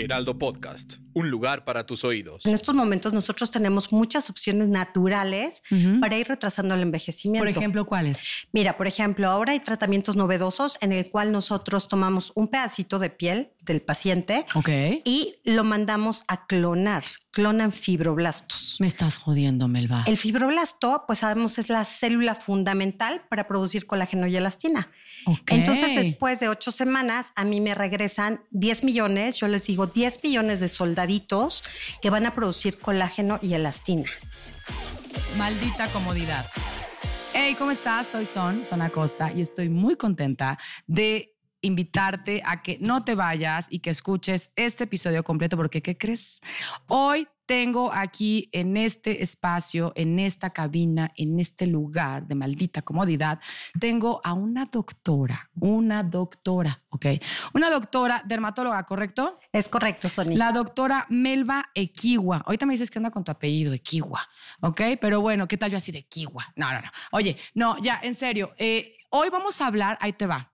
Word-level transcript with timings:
Heraldo 0.00 0.38
Podcast, 0.38 0.94
un 1.12 1.30
lugar 1.30 1.64
para 1.64 1.84
tus 1.84 2.04
oídos. 2.04 2.46
En 2.46 2.54
estos 2.54 2.74
momentos 2.74 3.12
nosotros 3.12 3.50
tenemos 3.50 3.92
muchas 3.92 4.30
opciones 4.30 4.68
naturales 4.68 5.62
para 6.00 6.16
ir 6.16 6.26
retrasando 6.26 6.74
el 6.74 6.82
envejecimiento. 6.82 7.44
Por 7.44 7.48
ejemplo, 7.48 7.84
¿cuáles? 7.84 8.24
Mira, 8.52 8.76
por 8.76 8.86
ejemplo, 8.86 9.28
ahora 9.28 9.52
hay 9.52 9.60
tratamientos 9.60 10.16
novedosos 10.16 10.78
en 10.80 10.92
el 10.92 11.10
cual 11.10 11.32
nosotros 11.32 11.88
tomamos 11.88 12.32
un 12.34 12.48
pedacito 12.48 12.98
de 12.98 13.10
piel 13.10 13.52
del 13.64 13.82
paciente 13.82 14.46
y 15.04 15.36
lo 15.44 15.64
mandamos 15.64 16.24
a 16.28 16.46
clonar. 16.46 17.04
Clonan 17.32 17.72
fibroblastos. 17.72 18.76
Me 18.80 18.86
estás 18.86 19.18
jodiendo, 19.18 19.68
Melba. 19.68 20.02
El 20.06 20.16
fibroblasto, 20.16 21.04
pues 21.06 21.20
sabemos, 21.20 21.58
es 21.58 21.68
la 21.68 21.84
célula 21.84 22.34
fundamental 22.34 23.22
para 23.28 23.46
producir 23.46 23.86
colágeno 23.86 24.26
y 24.26 24.36
elastina. 24.36 24.90
Entonces, 25.46 25.94
después 25.94 26.40
de 26.40 26.48
ocho 26.48 26.72
semanas, 26.72 27.32
a 27.36 27.44
mí 27.44 27.60
me 27.60 27.74
regresan 27.74 28.42
10 28.50 28.84
millones, 28.84 29.36
yo 29.38 29.48
les 29.48 29.66
digo 29.66 29.86
10 29.86 30.24
millones 30.24 30.60
de 30.60 30.68
soldaditos 30.68 31.62
que 32.02 32.10
van 32.10 32.26
a 32.26 32.34
producir 32.34 32.78
colágeno 32.78 33.38
y 33.42 33.54
elastina. 33.54 34.10
Maldita 35.36 35.86
comodidad. 35.92 36.46
Hey, 37.32 37.54
¿cómo 37.56 37.70
estás? 37.70 38.08
Soy 38.08 38.26
Son, 38.26 38.64
Son 38.64 38.82
Acosta, 38.82 39.32
y 39.32 39.40
estoy 39.40 39.68
muy 39.68 39.96
contenta 39.96 40.58
de 40.86 41.36
invitarte 41.62 42.42
a 42.44 42.62
que 42.62 42.78
no 42.80 43.04
te 43.04 43.14
vayas 43.14 43.66
y 43.70 43.80
que 43.80 43.90
escuches 43.90 44.52
este 44.56 44.84
episodio 44.84 45.22
completo, 45.24 45.56
porque 45.56 45.82
¿qué 45.82 45.96
crees? 45.96 46.40
Hoy 46.86 47.28
tengo 47.50 47.92
aquí 47.92 48.48
en 48.52 48.76
este 48.76 49.24
espacio, 49.24 49.92
en 49.96 50.20
esta 50.20 50.50
cabina, 50.50 51.10
en 51.16 51.40
este 51.40 51.66
lugar 51.66 52.28
de 52.28 52.36
maldita 52.36 52.80
comodidad, 52.80 53.40
tengo 53.80 54.20
a 54.22 54.34
una 54.34 54.66
doctora, 54.66 55.50
una 55.58 56.04
doctora, 56.04 56.80
¿ok? 56.90 57.06
Una 57.52 57.68
doctora 57.68 58.22
dermatóloga, 58.24 58.80
¿correcto? 58.84 59.40
Es 59.50 59.68
correcto, 59.68 60.08
Sonia. 60.08 60.38
La 60.38 60.52
doctora 60.52 61.06
Melba 61.08 61.70
Equiwa. 61.74 62.36
Ahorita 62.46 62.66
me 62.66 62.74
dices 62.74 62.88
que 62.88 63.00
anda 63.00 63.10
con 63.10 63.24
tu 63.24 63.32
apellido, 63.32 63.72
Equiwa, 63.72 64.20
¿ok? 64.60 64.82
Pero 65.00 65.20
bueno, 65.20 65.48
¿qué 65.48 65.56
tal 65.56 65.72
yo 65.72 65.78
así 65.78 65.90
de 65.90 65.98
Equiwa? 65.98 66.52
No, 66.54 66.72
no, 66.72 66.80
no. 66.80 66.90
Oye, 67.10 67.36
no, 67.54 67.78
ya, 67.82 67.98
en 68.00 68.14
serio, 68.14 68.54
eh, 68.58 68.96
hoy 69.08 69.28
vamos 69.28 69.60
a 69.60 69.66
hablar, 69.66 69.98
ahí 70.00 70.12
te 70.12 70.28
va. 70.28 70.52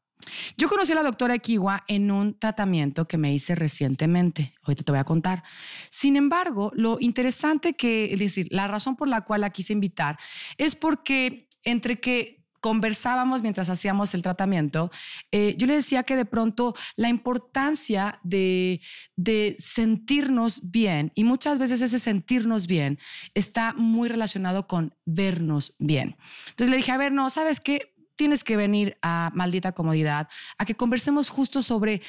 Yo 0.56 0.68
conocí 0.68 0.92
a 0.92 0.96
la 0.96 1.02
doctora 1.02 1.38
Kiwa 1.38 1.84
en 1.86 2.10
un 2.10 2.38
tratamiento 2.38 3.06
que 3.06 3.18
me 3.18 3.32
hice 3.32 3.54
recientemente. 3.54 4.54
Ahorita 4.62 4.82
te 4.82 4.92
voy 4.92 4.98
a 4.98 5.04
contar. 5.04 5.42
Sin 5.90 6.16
embargo, 6.16 6.72
lo 6.74 6.98
interesante 7.00 7.74
que, 7.74 8.12
es 8.12 8.18
decir, 8.18 8.48
la 8.50 8.66
razón 8.68 8.96
por 8.96 9.08
la 9.08 9.22
cual 9.22 9.42
la 9.42 9.50
quise 9.50 9.72
invitar 9.72 10.18
es 10.56 10.74
porque 10.74 11.48
entre 11.64 12.00
que 12.00 12.36
conversábamos 12.60 13.42
mientras 13.42 13.70
hacíamos 13.70 14.12
el 14.14 14.22
tratamiento, 14.22 14.90
eh, 15.30 15.54
yo 15.56 15.68
le 15.68 15.74
decía 15.74 16.02
que 16.02 16.16
de 16.16 16.24
pronto 16.24 16.74
la 16.96 17.08
importancia 17.08 18.18
de, 18.24 18.80
de 19.14 19.54
sentirnos 19.60 20.72
bien, 20.72 21.12
y 21.14 21.22
muchas 21.22 21.60
veces 21.60 21.80
ese 21.80 22.00
sentirnos 22.00 22.66
bien 22.66 22.98
está 23.34 23.72
muy 23.74 24.08
relacionado 24.08 24.66
con 24.66 24.96
vernos 25.04 25.76
bien. 25.78 26.16
Entonces 26.48 26.70
le 26.70 26.78
dije, 26.78 26.90
a 26.90 26.98
ver, 26.98 27.12
no, 27.12 27.30
¿sabes 27.30 27.60
qué? 27.60 27.95
Tienes 28.16 28.44
que 28.44 28.56
venir 28.56 28.98
a 29.02 29.30
Maldita 29.34 29.72
Comodidad, 29.72 30.28
a 30.58 30.64
que 30.64 30.74
conversemos 30.74 31.28
justo 31.30 31.62
sobre 31.62 32.02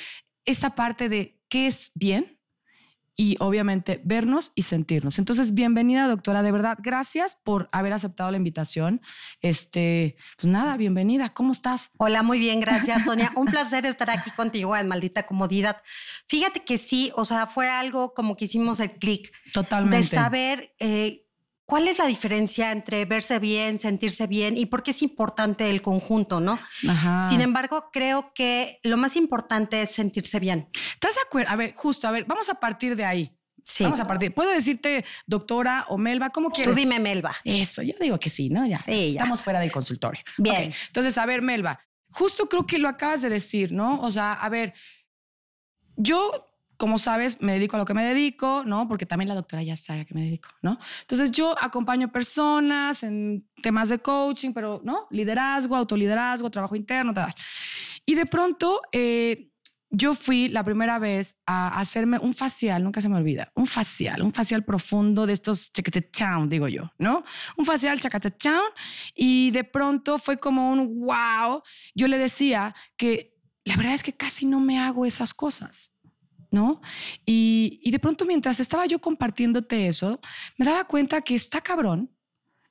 esa 0.46 0.76
parte 0.76 1.10
de 1.10 1.40
qué 1.50 1.68
es 1.68 1.92
bien 1.94 2.38
y 3.20 3.36
obviamente 3.40 4.00
vernos 4.06 4.52
y 4.54 4.62
sentirnos. 4.62 5.18
Entonces, 5.18 5.56
bienvenida, 5.56 6.08
doctora. 6.08 6.44
De 6.44 6.52
verdad, 6.52 6.78
gracias 6.80 7.36
por 7.44 7.68
haber 7.72 7.92
aceptado 7.92 8.30
la 8.30 8.38
invitación. 8.38 9.02
Este, 9.42 10.18
pues 10.40 10.50
nada, 10.52 10.78
bienvenida. 10.78 11.34
¿Cómo 11.34 11.52
estás? 11.52 11.90
Hola, 11.98 12.22
muy 12.22 12.38
bien, 12.38 12.60
gracias, 12.60 13.06
Sonia. 13.06 13.32
Un 13.36 13.48
placer 13.48 13.88
estar 13.88 14.12
aquí 14.12 14.30
contigo 14.30 14.78
en 14.78 14.88
Maldita 14.88 15.26
Comodidad. 15.26 15.78
Fíjate 16.28 16.64
que 16.64 16.78
sí, 16.78 17.12
o 17.16 17.26
sea, 17.26 17.48
fue 17.48 17.68
algo 17.70 18.14
como 18.14 18.38
que 18.38 18.46
hicimos 18.46 18.80
el 18.80 18.92
clic. 18.92 19.34
Totalmente. 19.52 19.98
De 19.98 20.04
saber 20.04 20.76
eh, 20.78 21.27
¿Cuál 21.68 21.90
es 21.90 21.98
la 21.98 22.06
diferencia 22.06 22.72
entre 22.72 23.04
verse 23.04 23.40
bien, 23.40 23.78
sentirse 23.78 24.26
bien 24.26 24.58
y 24.58 24.68
por 24.68 24.84
qué 24.84 24.92
es 24.92 25.02
importante 25.02 25.70
el 25.70 25.82
conjunto, 25.82 26.40
no? 26.40 26.58
Sin 27.28 27.42
embargo, 27.42 27.90
creo 27.92 28.32
que 28.34 28.80
lo 28.84 28.96
más 28.96 29.18
importante 29.18 29.82
es 29.82 29.92
sentirse 29.92 30.40
bien. 30.40 30.70
¿Estás 30.94 31.16
de 31.16 31.22
acuerdo? 31.28 31.52
A 31.52 31.58
ver, 31.58 31.76
justo, 31.76 32.08
a 32.08 32.12
ver, 32.12 32.24
vamos 32.24 32.48
a 32.48 32.54
partir 32.56 32.96
de 32.96 33.04
ahí. 33.04 33.38
Sí. 33.66 33.84
Vamos 33.84 34.00
a 34.00 34.08
partir. 34.08 34.34
¿Puedo 34.34 34.50
decirte 34.50 35.04
doctora 35.26 35.88
o 35.90 35.98
Melba? 35.98 36.30
¿Cómo 36.30 36.52
quieres? 36.52 36.74
Tú 36.74 36.80
dime 36.80 37.00
Melba. 37.00 37.36
Eso, 37.44 37.82
yo 37.82 37.96
digo 38.00 38.18
que 38.18 38.30
sí, 38.30 38.48
¿no? 38.48 38.66
Ya. 38.66 38.82
Sí, 38.82 39.12
ya. 39.12 39.20
Estamos 39.20 39.44
fuera 39.44 39.60
del 39.60 39.74
consultorio. 39.74 40.24
Bien. 40.38 40.74
Entonces, 40.86 41.18
a 41.18 41.26
ver, 41.26 41.42
Melba, 41.42 41.82
justo 42.12 42.48
creo 42.48 42.66
que 42.66 42.78
lo 42.78 42.88
acabas 42.88 43.22
de 43.24 43.30
decir, 43.30 43.74
¿no? 43.74 44.00
O 44.00 44.10
sea, 44.10 44.32
a 44.32 44.48
ver, 44.48 44.74
yo 45.98 46.47
como 46.78 46.98
sabes, 46.98 47.42
me 47.42 47.54
dedico 47.54 47.76
a 47.76 47.80
lo 47.80 47.86
que 47.86 47.94
me 47.94 48.06
dedico, 48.06 48.64
¿no? 48.66 48.88
Porque 48.88 49.06
también 49.06 49.30
la 49.30 49.36
doctora 49.36 49.64
ya 49.64 49.76
sabe 49.76 50.02
a 50.02 50.06
qué 50.06 50.14
me 50.14 50.22
dedico, 50.22 50.50
¿no? 50.62 50.80
Entonces 51.02 51.32
yo 51.32 51.56
acompaño 51.62 52.12
personas 52.12 53.04
en 53.04 53.48
temas 53.62 53.90
de 53.90 54.00
coaching, 54.00 54.54
pero, 54.54 54.82
¿no? 54.84 55.08
Liderazgo, 55.10 55.76
autoliderazgo, 55.76 56.50
trabajo 56.50 56.76
interno, 56.76 57.14
tal. 57.14 57.34
Y 58.06 58.16
de 58.16 58.26
pronto 58.26 58.82
eh, 58.92 59.52
yo 59.90 60.14
fui 60.14 60.50
la 60.50 60.64
primera 60.64 61.00
vez 61.00 61.38
a 61.46 61.80
hacerme 61.80 62.20
un 62.20 62.34
facial, 62.34 62.84
nunca 62.84 63.02
se 63.02 63.10
me 63.10 63.16
olvida, 63.16 63.52
un 63.56 63.66
facial, 63.66 64.22
un 64.22 64.34
facial 64.34 64.66
profundo 64.66 65.26
de 65.26 65.34
estos 65.34 65.72
chacatetown, 65.72 66.50
digo 66.50 66.68
yo, 66.68 66.92
¿no? 66.98 67.24
Un 67.56 67.66
facial 67.66 68.00
chacatetown 68.00 68.70
y 69.16 69.52
de 69.52 69.64
pronto 69.64 70.18
fue 70.18 70.38
como 70.38 70.72
un 70.72 71.00
wow. 71.00 71.64
Yo 71.96 72.08
le 72.08 72.18
decía 72.18 72.76
que 72.98 73.36
la 73.64 73.76
verdad 73.76 73.94
es 73.94 74.04
que 74.04 74.14
casi 74.14 74.46
no 74.46 74.60
me 74.60 74.80
hago 74.80 75.06
esas 75.06 75.34
cosas. 75.34 75.92
¿No? 76.52 76.82
Y, 77.26 77.90
de 77.90 78.00
pronto 78.00 78.26
mientras 78.26 78.60
estaba 78.60 78.86
yo 78.86 79.00
compartiéndote 79.00 79.88
eso, 79.88 80.20
me 80.58 80.66
daba 80.66 80.86
cuenta 80.86 81.22
que 81.22 81.36
está 81.36 81.62
cabrón, 81.62 82.12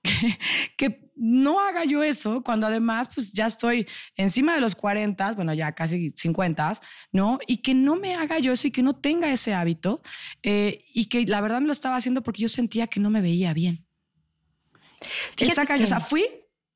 que, 0.77 1.05
no 1.19 1.61
haga 1.61 1.87
yo 1.87 2.03
eso 2.03 2.43
cuando 2.43 2.67
además 2.67 3.09
pues 3.09 3.33
ya 3.33 3.47
estoy 3.47 3.89
encima 4.17 4.55
de 4.55 4.61
los 4.61 4.75
40, 4.75 5.33
bueno, 5.33 5.55
ya 5.55 5.73
casi 5.73 6.11
50, 6.11 6.75
¿no? 7.11 7.39
Y 7.47 7.63
que 7.63 7.73
no 7.73 7.97
me 7.97 8.15
haga 8.15 8.39
yo 8.39 8.53
eso 8.53 8.67
y 8.67 8.71
que 8.71 8.83
no 8.83 8.97
tenga 8.97 9.33
ese 9.33 9.55
hábito 9.55 10.03
eh, 10.43 10.85
y 10.93 11.07
que 11.07 11.25
la 11.25 11.41
verdad 11.41 11.63
me 11.63 11.69
lo 11.69 11.73
estaba 11.73 11.97
haciendo 11.97 12.23
porque 12.23 12.43
yo 12.43 12.51
sentía 12.51 12.87
que 12.87 13.01
no 13.01 13.09
me 13.09 13.23
veía 13.23 13.55
bien. 13.55 13.87
Está 15.39 15.65
sea, 15.87 16.01
fui 16.01 16.27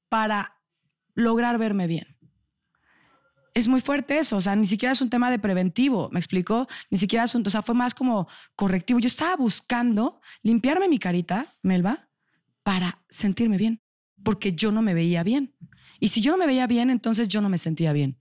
para 0.09 0.56
lograr 1.15 1.59
verme 1.59 1.87
bien 1.87 2.19
es 3.55 3.69
muy 3.69 3.81
fuerte 3.81 4.19
eso, 4.19 4.37
o 4.37 4.41
sea, 4.41 4.56
ni 4.56 4.66
siquiera 4.66 4.93
es 4.93 5.00
un 5.00 5.11
tema 5.11 5.31
de 5.31 5.38
preventivo, 5.38 6.09
¿me 6.12 6.19
explicó? 6.19 6.69
Ni 6.91 6.99
siquiera 6.99 7.25
es 7.25 7.34
un, 7.34 7.47
o 7.47 7.50
sea, 7.50 7.62
fue 7.62 7.75
más 7.75 7.94
como 7.94 8.28
correctivo. 8.55 9.00
Yo 9.00 9.09
estaba 9.09 9.37
buscando 9.37 10.21
limpiarme 10.43 10.88
mi 10.88 10.99
carita, 10.99 11.47
Melba, 11.62 12.09
para 12.62 13.03
sentirme 13.09 13.56
bien, 13.56 13.83
porque 14.22 14.53
yo 14.53 14.71
no 14.71 14.83
me 14.83 14.94
veía 14.94 15.22
bien. 15.22 15.55
Y 15.99 16.09
si 16.09 16.21
yo 16.21 16.33
no 16.33 16.38
me 16.38 16.47
veía 16.47 16.66
bien, 16.66 16.91
entonces 16.91 17.28
yo 17.28 17.41
no 17.41 17.49
me 17.49 17.59
sentía 17.59 17.93
bien. 17.93 18.19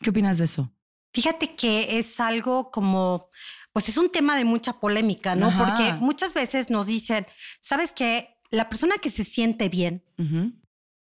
¿Qué 0.00 0.10
opinas 0.10 0.38
de 0.38 0.44
eso? 0.44 0.72
Fíjate 1.12 1.54
que 1.54 1.98
es 1.98 2.20
algo 2.20 2.70
como, 2.70 3.30
pues 3.72 3.88
es 3.88 3.96
un 3.96 4.10
tema 4.10 4.36
de 4.36 4.44
mucha 4.44 4.74
polémica, 4.74 5.34
¿no? 5.34 5.50
Porque 5.56 5.94
muchas 6.00 6.34
veces 6.34 6.68
nos 6.70 6.86
dicen, 6.86 7.26
¿sabes 7.60 7.92
qué? 7.92 8.36
La 8.50 8.68
persona 8.68 8.96
que 9.00 9.10
se 9.10 9.24
siente 9.24 9.68
bien 9.68 10.04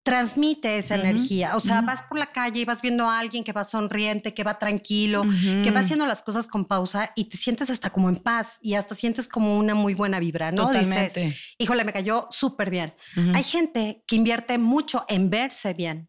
transmite 0.07 0.79
esa 0.79 0.95
energía. 0.95 1.57
O 1.57 1.61
sea, 1.61 1.83
vas 1.83 2.01
por 2.01 2.17
la 2.17 2.27
calle 2.27 2.61
y 2.61 2.65
vas 2.65 2.81
viendo 2.81 3.11
a 3.11 3.19
alguien 3.19 3.43
que 3.43 3.53
va 3.53 3.65
sonriente, 3.65 4.35
que 4.35 4.45
va 4.45 4.57
tranquilo, 4.57 5.25
que 5.65 5.73
va 5.73 5.81
haciendo 5.81 6.07
las 6.07 6.23
cosas 6.23 6.47
con 6.47 6.65
pausa 6.65 7.11
y 7.17 7.25
te 7.25 7.37
sientes 7.37 7.71
hasta 7.71 7.91
como 7.91 8.09
en 8.09 8.15
paz 8.15 8.61
y 8.63 8.75
hasta 8.75 8.95
sientes 8.95 9.27
como 9.27 9.59
una 9.59 9.75
muy 9.75 9.95
buena 9.95 10.21
vibra, 10.21 10.53
¿no? 10.53 10.69
Totalmente. 10.69 11.37
híjole, 11.59 11.85
me 11.85 11.93
cayó 11.93 12.29
súper 12.31 12.71
bien. 12.71 12.95
Hay 13.35 13.43
gente 13.43 14.05
que 14.07 14.15
invierte 14.15 14.59
mucho 14.59 15.05
en 15.09 15.29
verse 15.29 15.75
bien, 15.75 16.07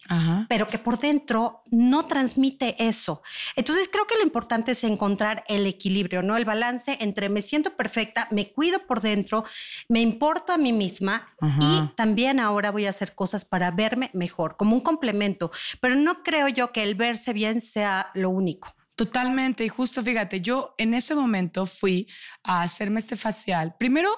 pero 0.47 0.67
que 0.67 0.77
por 0.77 0.99
dentro 0.99 1.63
no 1.71 2.05
transmite 2.05 2.75
eso. 2.77 3.23
Entonces 3.55 3.89
creo 3.91 4.05
que 4.05 4.13
lo 4.15 4.21
importante 4.21 4.73
es 4.73 4.83
encontrar 4.83 5.43
el 5.47 5.65
equilibrio, 5.65 6.21
¿no? 6.21 6.37
El 6.37 6.45
balance 6.45 6.97
entre 7.01 7.29
me 7.29 7.41
siento 7.41 7.75
perfecta, 7.75 8.27
me 8.29 8.51
cuido 8.51 8.85
por 8.85 9.01
dentro, 9.01 9.43
me 9.89 10.01
importo 10.01 10.53
a 10.53 10.57
mí 10.57 10.71
misma 10.71 11.25
y 11.59 11.81
también 11.95 12.39
ahora 12.39 12.69
voy 12.69 12.85
a 12.85 12.91
hacer 12.91 13.15
cosas 13.15 13.43
para 13.43 13.71
ver 13.71 13.86
mejor, 14.13 14.57
como 14.57 14.75
un 14.75 14.81
complemento, 14.81 15.51
pero 15.79 15.95
no 15.95 16.23
creo 16.23 16.47
yo 16.47 16.71
que 16.71 16.83
el 16.83 16.95
verse 16.95 17.33
bien 17.33 17.61
sea 17.61 18.11
lo 18.13 18.29
único. 18.29 18.73
Totalmente. 18.97 19.63
Y 19.63 19.69
justo 19.69 20.01
fíjate, 20.01 20.41
yo 20.41 20.73
en 20.79 20.95
ese 20.95 21.13
momento 21.13 21.67
fui 21.67 22.07
a 22.43 22.63
hacerme 22.63 22.99
este 22.99 23.15
facial. 23.15 23.75
Primero, 23.77 24.09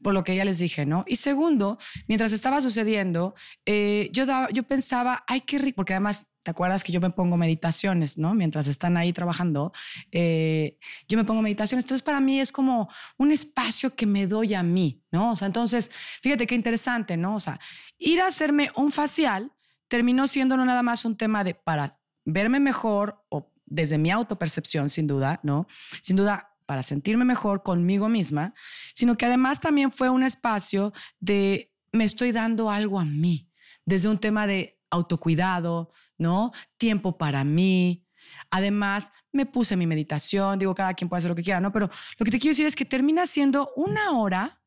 por 0.00 0.14
lo 0.14 0.22
que 0.22 0.36
ya 0.36 0.44
les 0.44 0.58
dije, 0.58 0.86
¿no? 0.86 1.04
Y 1.08 1.16
segundo, 1.16 1.76
mientras 2.06 2.32
estaba 2.32 2.60
sucediendo, 2.60 3.34
eh, 3.66 4.08
yo, 4.12 4.24
yo 4.52 4.62
pensaba, 4.62 5.24
ay, 5.26 5.40
qué 5.40 5.58
rico, 5.58 5.74
porque 5.74 5.94
además, 5.94 6.28
¿te 6.42 6.50
acuerdas 6.50 6.84
que 6.84 6.92
yo 6.92 7.00
me 7.00 7.10
pongo 7.10 7.36
meditaciones, 7.36 8.18
¿no? 8.18 8.34
Mientras 8.34 8.68
están 8.68 8.96
ahí 8.96 9.12
trabajando, 9.12 9.72
eh, 10.12 10.78
yo 11.08 11.18
me 11.18 11.24
pongo 11.24 11.42
meditaciones. 11.42 11.84
Entonces, 11.84 12.02
para 12.02 12.20
mí 12.20 12.40
es 12.40 12.52
como 12.52 12.88
un 13.16 13.32
espacio 13.32 13.94
que 13.94 14.06
me 14.06 14.26
doy 14.26 14.54
a 14.54 14.62
mí, 14.62 15.02
¿no? 15.10 15.32
O 15.32 15.36
sea, 15.36 15.46
entonces, 15.46 15.90
fíjate 16.22 16.46
qué 16.46 16.54
interesante, 16.54 17.16
¿no? 17.16 17.34
O 17.34 17.40
sea, 17.40 17.60
ir 17.98 18.20
a 18.20 18.26
hacerme 18.26 18.70
un 18.76 18.92
facial 18.92 19.52
terminó 19.88 20.26
siendo 20.26 20.56
no 20.56 20.64
nada 20.64 20.82
más 20.82 21.04
un 21.04 21.16
tema 21.16 21.44
de 21.44 21.54
para 21.54 21.98
verme 22.24 22.60
mejor 22.60 23.24
o 23.30 23.52
desde 23.66 23.98
mi 23.98 24.10
autopercepción, 24.10 24.88
sin 24.88 25.06
duda, 25.06 25.40
¿no? 25.42 25.66
Sin 26.02 26.16
duda, 26.16 26.54
para 26.66 26.82
sentirme 26.82 27.24
mejor 27.24 27.62
conmigo 27.62 28.08
misma, 28.08 28.54
sino 28.94 29.16
que 29.16 29.24
además 29.24 29.60
también 29.60 29.90
fue 29.90 30.10
un 30.10 30.22
espacio 30.22 30.92
de 31.18 31.72
me 31.92 32.04
estoy 32.04 32.32
dando 32.32 32.70
algo 32.70 33.00
a 33.00 33.04
mí, 33.06 33.50
desde 33.86 34.08
un 34.08 34.18
tema 34.18 34.46
de 34.46 34.77
autocuidado, 34.90 35.92
¿no? 36.16 36.52
Tiempo 36.76 37.18
para 37.18 37.44
mí. 37.44 38.04
Además, 38.50 39.12
me 39.32 39.46
puse 39.46 39.76
mi 39.76 39.86
meditación, 39.86 40.58
digo, 40.58 40.74
cada 40.74 40.94
quien 40.94 41.08
puede 41.08 41.18
hacer 41.18 41.30
lo 41.30 41.34
que 41.34 41.42
quiera, 41.42 41.60
¿no? 41.60 41.72
Pero 41.72 41.90
lo 42.18 42.24
que 42.24 42.30
te 42.30 42.38
quiero 42.38 42.52
decir 42.52 42.66
es 42.66 42.76
que 42.76 42.84
termina 42.84 43.26
siendo 43.26 43.72
una 43.76 44.12
hora 44.12 44.60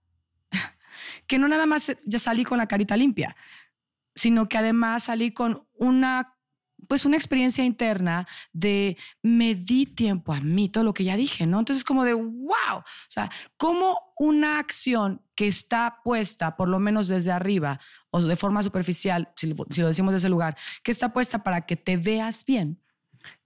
que 1.28 1.40
no 1.40 1.48
nada 1.48 1.66
más 1.66 1.96
ya 2.06 2.20
salí 2.20 2.44
con 2.44 2.58
la 2.58 2.68
carita 2.68 2.98
limpia, 2.98 3.36
sino 4.16 4.48
que 4.50 4.58
además 4.58 5.06
salí 5.06 5.32
con 5.32 5.68
una 5.74 6.36
pues 6.92 7.06
una 7.06 7.16
experiencia 7.16 7.64
interna 7.64 8.28
de 8.52 8.98
me 9.24 9.56
di 9.56 9.86
tiempo 9.86 10.34
a 10.34 10.42
mí, 10.42 10.68
todo 10.68 10.84
lo 10.84 10.94
que 10.94 11.06
ya 11.06 11.16
dije, 11.16 11.46
¿no? 11.46 11.60
Entonces 11.60 11.86
como 11.86 12.04
de, 12.04 12.14
wow, 12.14 12.80
o 12.80 12.84
sea, 13.08 13.32
como 13.56 13.98
una 14.18 14.60
acción 14.60 15.22
que 15.34 15.48
está 15.48 16.02
puesta, 16.04 16.58
por 16.58 16.68
lo 16.68 16.82
menos 16.82 17.08
desde 17.08 17.32
arriba 17.32 17.80
o 18.10 18.22
de 18.22 18.36
forma 18.36 18.62
superficial, 18.62 19.32
si 19.38 19.48
lo, 19.48 19.56
si 19.70 19.80
lo 19.80 19.88
decimos 19.88 20.12
desde 20.12 20.26
ese 20.26 20.32
lugar, 20.32 20.58
que 20.84 20.92
está 20.92 21.14
puesta 21.14 21.44
para 21.44 21.66
que 21.66 21.78
te 21.78 21.96
veas 21.96 22.46
bien, 22.46 22.84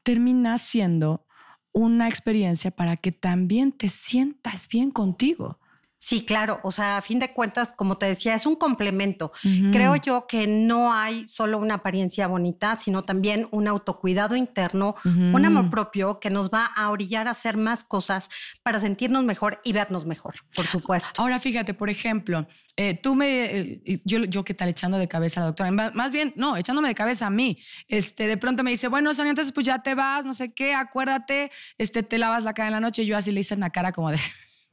termina 0.01 0.57
siendo 0.57 1.27
una 1.71 2.09
experiencia 2.09 2.71
para 2.71 2.97
que 2.97 3.11
también 3.11 3.73
te 3.73 3.89
sientas 3.89 4.67
bien 4.67 4.89
contigo. 4.89 5.59
Sí, 6.05 6.23
claro. 6.23 6.59
O 6.61 6.69
sea, 6.69 6.97
a 6.97 7.01
fin 7.01 7.17
de 7.17 7.33
cuentas, 7.33 7.73
como 7.73 7.97
te 7.97 8.05
decía, 8.05 8.35
es 8.35 8.45
un 8.45 8.55
complemento. 8.55 9.31
Creo 9.71 9.95
yo 9.95 10.27
que 10.27 10.45
no 10.45 10.93
hay 10.93 11.27
solo 11.27 11.57
una 11.57 11.73
apariencia 11.73 12.27
bonita, 12.27 12.75
sino 12.75 13.01
también 13.01 13.47
un 13.49 13.67
autocuidado 13.67 14.35
interno, 14.35 14.93
un 15.03 15.43
amor 15.43 15.71
propio 15.71 16.19
que 16.19 16.29
nos 16.29 16.51
va 16.51 16.65
a 16.65 16.91
orillar 16.91 17.27
a 17.27 17.31
hacer 17.31 17.57
más 17.57 17.83
cosas 17.83 18.29
para 18.61 18.79
sentirnos 18.79 19.23
mejor 19.23 19.59
y 19.63 19.73
vernos 19.73 20.05
mejor, 20.05 20.35
por 20.55 20.67
supuesto. 20.67 21.19
Ahora, 21.19 21.39
fíjate, 21.39 21.73
por 21.73 21.89
ejemplo, 21.89 22.45
eh, 22.77 22.93
tú 22.93 23.15
me, 23.15 23.45
eh, 23.45 24.01
yo, 24.05 24.25
yo 24.25 24.43
qué 24.43 24.53
tal 24.53 24.69
echando 24.69 24.99
de 24.99 25.07
cabeza 25.07 25.39
a 25.39 25.41
la 25.41 25.47
doctora, 25.47 25.71
más 25.71 26.13
bien, 26.13 26.33
no, 26.35 26.55
echándome 26.55 26.89
de 26.89 26.93
cabeza 26.93 27.25
a 27.25 27.31
mí. 27.31 27.57
Este, 27.87 28.27
de 28.27 28.37
pronto 28.37 28.61
me 28.61 28.69
dice, 28.69 28.89
bueno, 28.89 29.11
Sonia, 29.15 29.31
entonces 29.31 29.51
pues 29.51 29.65
ya 29.65 29.81
te 29.81 29.95
vas, 29.95 30.27
no 30.27 30.35
sé 30.35 30.53
qué, 30.53 30.75
acuérdate, 30.75 31.51
este, 31.79 32.03
te 32.03 32.19
lavas 32.19 32.43
la 32.43 32.53
cara 32.53 32.67
en 32.67 32.73
la 32.73 32.79
noche. 32.79 33.01
Y 33.01 33.07
yo 33.07 33.17
así 33.17 33.31
le 33.31 33.39
hice 33.39 33.55
en 33.55 33.61
la 33.61 33.71
cara 33.71 33.91
como 33.91 34.11
de... 34.11 34.19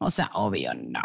O 0.04 0.10
sea, 0.10 0.30
obvio, 0.34 0.74
no. 0.74 1.00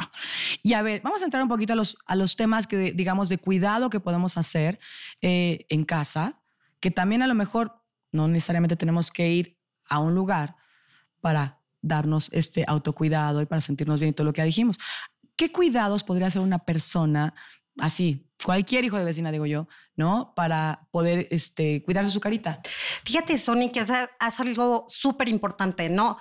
Y 0.64 0.74
a 0.74 0.82
ver, 0.82 1.02
vamos 1.02 1.22
a 1.22 1.26
entrar 1.26 1.42
un 1.44 1.50
poquito 1.50 1.74
a 1.74 1.76
los, 1.76 1.98
a 2.06 2.16
los 2.16 2.36
temas 2.36 2.68
que, 2.68 2.92
digamos, 2.94 3.30
de 3.30 3.38
cuidado 3.38 3.90
que 3.90 4.00
podemos 4.00 4.38
hacer 4.38 4.80
eh, 5.22 5.66
en 5.70 5.86
casa, 5.86 6.42
que 6.80 6.92
también 6.92 7.22
a 7.22 7.28
lo 7.28 7.36
mejor 7.36 7.84
no 8.12 8.28
necesariamente 8.28 8.76
tenemos 8.76 9.12
que 9.12 9.30
ir 9.30 9.58
a 9.86 10.00
un 10.00 10.16
lugar 10.16 10.56
para 11.22 11.60
darnos 11.82 12.30
este 12.34 12.64
autocuidado 12.68 13.42
y 13.42 13.46
para 13.46 13.62
sentirnos 13.62 14.00
bien 14.00 14.12
y 14.12 14.14
todo 14.14 14.26
lo 14.26 14.34
que 14.34 14.42
ya 14.42 14.46
dijimos. 14.46 14.78
¿Qué 15.36 15.52
cuidados 15.52 16.04
podría 16.04 16.28
hacer 16.28 16.42
una 16.42 16.60
persona 16.60 17.34
así, 17.80 18.28
cualquier 18.44 18.84
hijo 18.86 18.98
de 18.98 19.06
vecina, 19.06 19.32
digo 19.32 19.46
yo, 19.46 19.68
¿no? 19.96 20.34
Para 20.36 20.88
poder 20.92 21.28
este, 21.32 21.84
cuidarse 21.84 22.12
su 22.12 22.20
carita. 22.20 22.62
Fíjate, 23.04 23.38
Sony, 23.38 23.72
que 23.72 23.80
hace 23.80 24.42
algo 24.42 24.86
súper 24.90 25.30
importante, 25.30 25.90
¿no? 25.90 26.18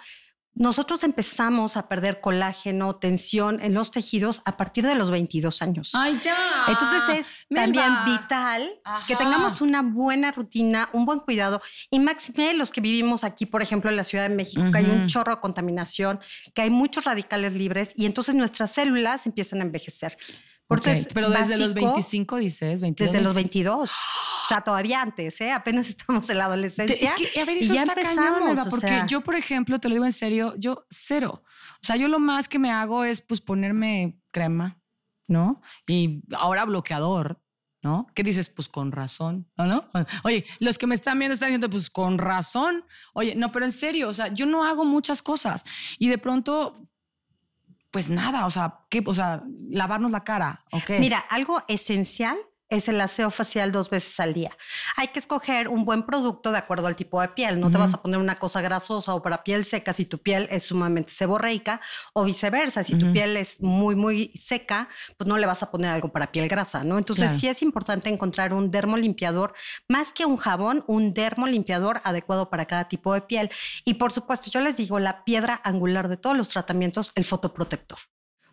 Nosotros 0.56 1.04
empezamos 1.04 1.76
a 1.76 1.86
perder 1.86 2.22
colágeno, 2.22 2.96
tensión 2.96 3.60
en 3.62 3.74
los 3.74 3.90
tejidos 3.90 4.40
a 4.46 4.56
partir 4.56 4.86
de 4.86 4.94
los 4.94 5.10
22 5.10 5.60
años. 5.60 5.92
¡Ay, 5.94 6.18
ya! 6.22 6.64
Entonces 6.66 7.18
es 7.18 7.46
también 7.54 7.92
vital 8.06 8.80
que 9.06 9.16
tengamos 9.16 9.60
una 9.60 9.82
buena 9.82 10.32
rutina, 10.32 10.88
un 10.94 11.04
buen 11.04 11.20
cuidado. 11.20 11.60
Y 11.90 12.00
máxime 12.00 12.54
los 12.54 12.70
que 12.70 12.80
vivimos 12.80 13.22
aquí, 13.22 13.44
por 13.44 13.60
ejemplo, 13.60 13.90
en 13.90 13.96
la 13.96 14.04
Ciudad 14.04 14.26
de 14.26 14.34
México, 14.34 14.62
que 14.72 14.78
hay 14.78 14.86
un 14.86 15.06
chorro 15.08 15.34
de 15.34 15.40
contaminación, 15.42 16.20
que 16.54 16.62
hay 16.62 16.70
muchos 16.70 17.04
radicales 17.04 17.52
libres 17.52 17.92
y 17.94 18.06
entonces 18.06 18.34
nuestras 18.34 18.72
células 18.72 19.26
empiezan 19.26 19.60
a 19.60 19.64
envejecer. 19.64 20.16
Pero 20.68 21.30
desde 21.30 21.58
los 21.58 21.74
25 21.74 22.36
dices, 22.36 22.80
22. 22.80 23.12
Desde 23.12 23.24
los 23.24 23.36
22. 23.36 23.92
O 23.92 24.48
sea, 24.48 24.60
todavía 24.62 25.00
antes, 25.00 25.40
¿eh? 25.40 25.52
Apenas 25.52 25.88
estamos 25.90 26.28
en 26.30 26.38
la 26.38 26.46
adolescencia. 26.46 26.96
Es 26.96 27.12
que, 27.14 27.40
a 27.40 27.44
ver, 27.44 27.58
eso 27.58 27.72
y 27.72 27.76
ya 27.76 27.82
empezamos. 27.82 28.68
porque 28.68 29.02
yo, 29.06 29.20
por 29.20 29.36
ejemplo, 29.36 29.78
te 29.78 29.88
lo 29.88 29.94
digo 29.94 30.04
en 30.04 30.12
serio, 30.12 30.54
yo 30.56 30.86
cero. 30.90 31.42
O 31.82 31.86
sea, 31.86 31.96
yo 31.96 32.08
lo 32.08 32.18
más 32.18 32.48
que 32.48 32.58
me 32.58 32.70
hago 32.70 33.04
es 33.04 33.20
pues 33.20 33.40
ponerme 33.40 34.18
crema, 34.32 34.80
¿no? 35.28 35.60
Y 35.86 36.22
ahora 36.36 36.64
bloqueador, 36.64 37.40
¿no? 37.82 38.08
¿Qué 38.14 38.24
dices? 38.24 38.50
Pues 38.50 38.68
con 38.68 38.90
razón, 38.90 39.48
¿no? 39.56 39.88
Oye, 40.24 40.44
los 40.58 40.78
que 40.78 40.88
me 40.88 40.96
están 40.96 41.18
viendo 41.18 41.34
están 41.34 41.50
diciendo, 41.50 41.70
pues 41.70 41.90
con 41.90 42.18
razón. 42.18 42.84
Oye, 43.14 43.36
no, 43.36 43.52
pero 43.52 43.64
en 43.64 43.72
serio, 43.72 44.08
o 44.08 44.12
sea, 44.12 44.28
yo 44.28 44.46
no 44.46 44.64
hago 44.64 44.84
muchas 44.84 45.22
cosas 45.22 45.64
y 45.98 46.08
de 46.08 46.18
pronto 46.18 46.88
pues 47.96 48.10
nada, 48.10 48.44
o 48.44 48.50
sea, 48.50 48.80
¿qué? 48.90 49.02
O 49.06 49.14
sea, 49.14 49.42
lavarnos 49.70 50.10
la 50.10 50.22
cara, 50.22 50.66
¿ok? 50.70 50.90
Mira, 51.00 51.16
algo 51.30 51.62
esencial 51.66 52.36
es 52.68 52.88
el 52.88 53.00
aseo 53.00 53.30
facial 53.30 53.70
dos 53.70 53.90
veces 53.90 54.18
al 54.18 54.34
día. 54.34 54.56
Hay 54.96 55.08
que 55.08 55.18
escoger 55.18 55.68
un 55.68 55.84
buen 55.84 56.04
producto 56.04 56.50
de 56.50 56.58
acuerdo 56.58 56.86
al 56.86 56.96
tipo 56.96 57.20
de 57.20 57.28
piel. 57.28 57.60
No 57.60 57.70
te 57.70 57.78
vas 57.78 57.94
a 57.94 58.02
poner 58.02 58.18
una 58.18 58.36
cosa 58.36 58.60
grasosa 58.60 59.14
o 59.14 59.22
para 59.22 59.44
piel 59.44 59.64
seca 59.64 59.92
si 59.92 60.04
tu 60.04 60.18
piel 60.18 60.48
es 60.50 60.64
sumamente 60.64 61.12
seborreica 61.12 61.80
o 62.12 62.24
viceversa. 62.24 62.82
Si 62.82 62.96
tu 62.96 63.12
piel 63.12 63.36
es 63.36 63.60
muy, 63.60 63.94
muy 63.94 64.32
seca, 64.34 64.88
pues 65.16 65.28
no 65.28 65.36
le 65.36 65.46
vas 65.46 65.62
a 65.62 65.70
poner 65.70 65.90
algo 65.90 66.10
para 66.10 66.32
piel 66.32 66.48
grasa, 66.48 66.82
¿no? 66.82 66.98
Entonces 66.98 67.38
sí 67.38 67.48
es 67.48 67.62
importante 67.62 68.08
encontrar 68.08 68.52
un 68.52 68.70
dermolimpiador, 68.70 69.54
más 69.88 70.12
que 70.12 70.24
un 70.24 70.36
jabón, 70.36 70.84
un 70.86 71.14
dermolimpiador 71.14 72.00
adecuado 72.04 72.50
para 72.50 72.66
cada 72.66 72.88
tipo 72.88 73.14
de 73.14 73.20
piel. 73.22 73.50
Y 73.84 73.94
por 73.94 74.12
supuesto, 74.12 74.50
yo 74.50 74.60
les 74.60 74.76
digo, 74.76 74.98
la 74.98 75.24
piedra 75.24 75.60
angular 75.64 76.08
de 76.08 76.16
todos 76.16 76.36
los 76.36 76.48
tratamientos, 76.48 77.12
el 77.14 77.24
fotoprotector. 77.24 77.98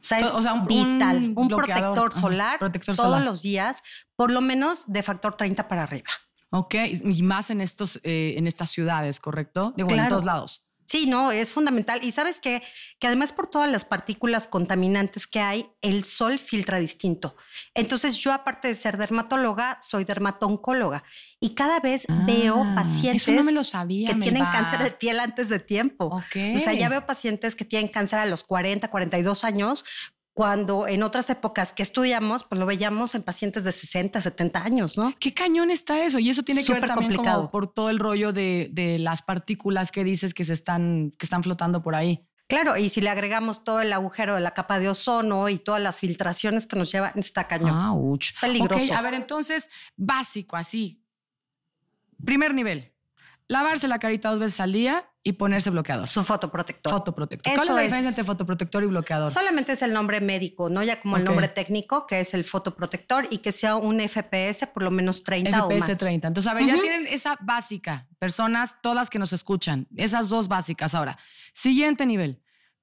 O 0.04 0.06
sea, 0.06 0.20
es 0.20 0.34
un, 0.34 0.68
vital, 0.68 1.34
un, 1.34 1.48
protector 1.48 2.12
solar 2.14 2.60
todos 2.96 3.24
los 3.24 3.42
días, 3.42 3.82
por 4.18 4.32
lo 4.32 4.42
menos 4.42 4.84
de 4.88 5.02
factor 5.02 5.38
30 5.38 5.70
para 5.70 5.84
arriba. 5.84 6.10
Ok, 6.50 6.76
y 7.04 7.24
más 7.24 7.50
en, 7.50 7.62
estos, 7.62 8.02
eh, 8.04 8.36
en 8.38 8.46
estas 8.46 8.70
ciudades, 8.70 9.22
¿correcto? 9.22 9.74
Digo, 9.78 9.90
en 9.92 10.10
todos 10.10 10.26
lados. 10.26 10.66
Sí, 10.86 11.06
no, 11.08 11.32
es 11.32 11.54
fundamental. 11.54 12.04
Y 12.04 12.12
sabes 12.12 12.40
qué? 12.40 12.62
que 13.04 13.08
además 13.08 13.34
por 13.34 13.48
todas 13.48 13.70
las 13.70 13.84
partículas 13.84 14.48
contaminantes 14.48 15.28
que 15.28 15.42
hay, 15.42 15.70
el 15.82 16.06
sol 16.06 16.40
filtra 16.40 16.80
distinto. 16.80 17.36
Entonces 17.74 18.16
yo 18.16 18.32
aparte 18.32 18.70
de 18.70 18.76
ser 18.76 18.96
dermatóloga, 18.96 19.78
soy 19.82 20.06
dermatoncóloga 20.06 21.04
y 21.42 21.54
cada 21.54 21.82
vez 21.82 22.06
veo 22.26 22.64
ah, 22.66 22.76
pacientes 22.76 23.26
que 23.26 24.16
tienen 24.22 24.46
cáncer 24.46 24.84
de 24.84 24.92
piel 24.92 25.20
antes 25.20 25.50
de 25.50 25.60
tiempo. 25.60 26.16
O 26.16 26.58
sea, 26.58 26.72
ya 26.72 26.88
veo 26.88 27.06
pacientes 27.06 27.58
que 27.58 27.66
tienen 27.66 27.90
cáncer 27.90 28.20
a 28.20 28.26
los 28.26 28.46
40, 28.46 28.88
42 28.88 29.44
años 29.44 29.84
cuando 30.34 30.88
en 30.88 31.04
otras 31.04 31.30
épocas 31.30 31.74
que 31.74 31.84
estudiamos, 31.84 32.44
pues 32.44 32.60
lo 32.60 32.66
veíamos 32.66 33.14
en 33.14 33.22
pacientes 33.22 33.64
de 33.64 33.72
60, 33.72 34.20
70 34.20 34.64
años, 34.64 34.98
¿no? 34.98 35.14
Qué 35.20 35.34
cañón 35.34 35.70
está 35.70 36.04
eso. 36.04 36.18
Y 36.18 36.30
eso 36.30 36.42
tiene 36.42 36.64
que 36.64 36.74
ver 36.74 36.88
también 36.88 37.12
complicado. 37.12 37.52
por 37.52 37.72
todo 37.72 37.90
el 37.92 38.00
rollo 38.00 38.34
de, 38.34 38.70
de, 38.72 38.98
las 38.98 39.22
partículas 39.22 39.92
que 39.92 40.04
dices 40.04 40.34
que 40.34 40.44
se 40.44 40.54
están, 40.54 41.12
que 41.18 41.26
están 41.26 41.44
flotando 41.44 41.84
por 41.84 41.94
ahí. 41.94 42.28
Claro, 42.48 42.78
y 42.78 42.90
si 42.90 43.02
le 43.02 43.10
agregamos 43.10 43.64
todo 43.64 43.82
el 43.82 43.94
agujero 43.94 44.36
de 44.36 44.42
la 44.42 44.54
capa 44.54 44.80
de 44.80 44.90
ozono 44.90 45.50
y 45.50 45.60
todas 45.60 45.82
las 45.82 46.00
filtraciones 46.00 46.68
que 46.68 46.78
nos 46.78 46.92
llevan, 46.92 47.14
está 47.16 47.48
cañón. 47.48 48.18
Es 48.20 48.36
peligroso. 48.40 48.94
a 48.94 49.02
ver, 49.02 49.14
entonces, 49.14 49.70
básico, 49.96 50.56
así. 50.56 51.04
Primer 52.24 52.54
nivel. 52.54 52.93
Lavarse 53.48 53.88
la 53.88 54.00
carita 54.00 54.30
dos 54.30 54.40
veces 54.40 54.60
al 54.60 54.72
día 54.72 55.10
y 55.22 55.34
ponerse 55.34 55.70
bloqueador. 55.70 56.08
Su 56.08 56.24
fotoprotector. 56.24 56.92
Fotoprotector. 56.92 57.54
¿Cuál 57.54 57.68
es 57.68 57.74
la 57.74 57.82
diferencia 57.82 58.10
entre 58.10 58.24
fotoprotector 58.24 58.84
y 58.84 58.88
bloqueador? 58.88 59.30
Solamente 59.30 59.74
es 59.74 59.82
el 59.82 59.94
nombre 59.94 60.22
médico, 60.22 60.70
no 60.70 60.84
ya 60.84 61.00
como 61.00 61.18
el 61.18 61.24
nombre 61.24 61.48
técnico, 61.48 62.06
que 62.06 62.20
es 62.20 62.34
el 62.34 62.44
fotoprotector 62.44 63.28
y 63.30 63.40
que 63.40 63.52
sea 63.52 63.76
un 63.76 64.00
FPS 64.00 64.68
por 64.68 64.84
lo 64.84 64.92
menos 64.92 65.24
30 65.24 65.66
o 65.66 65.70
más. 65.70 65.86
FPS 65.86 65.98
30. 65.98 66.28
Entonces, 66.28 66.52
a 66.52 66.54
ver, 66.54 66.66
ya 66.66 66.80
tienen 66.80 67.08
esa 67.08 67.38
básica. 67.42 68.08
Personas, 68.20 68.78
todas 68.82 69.10
que 69.10 69.20
nos 69.20 69.34
escuchan, 69.34 69.88
esas 69.96 70.30
dos 70.30 70.48
básicas. 70.48 70.94
Ahora, 70.96 71.18
siguiente 71.54 72.06
nivel. 72.06 72.42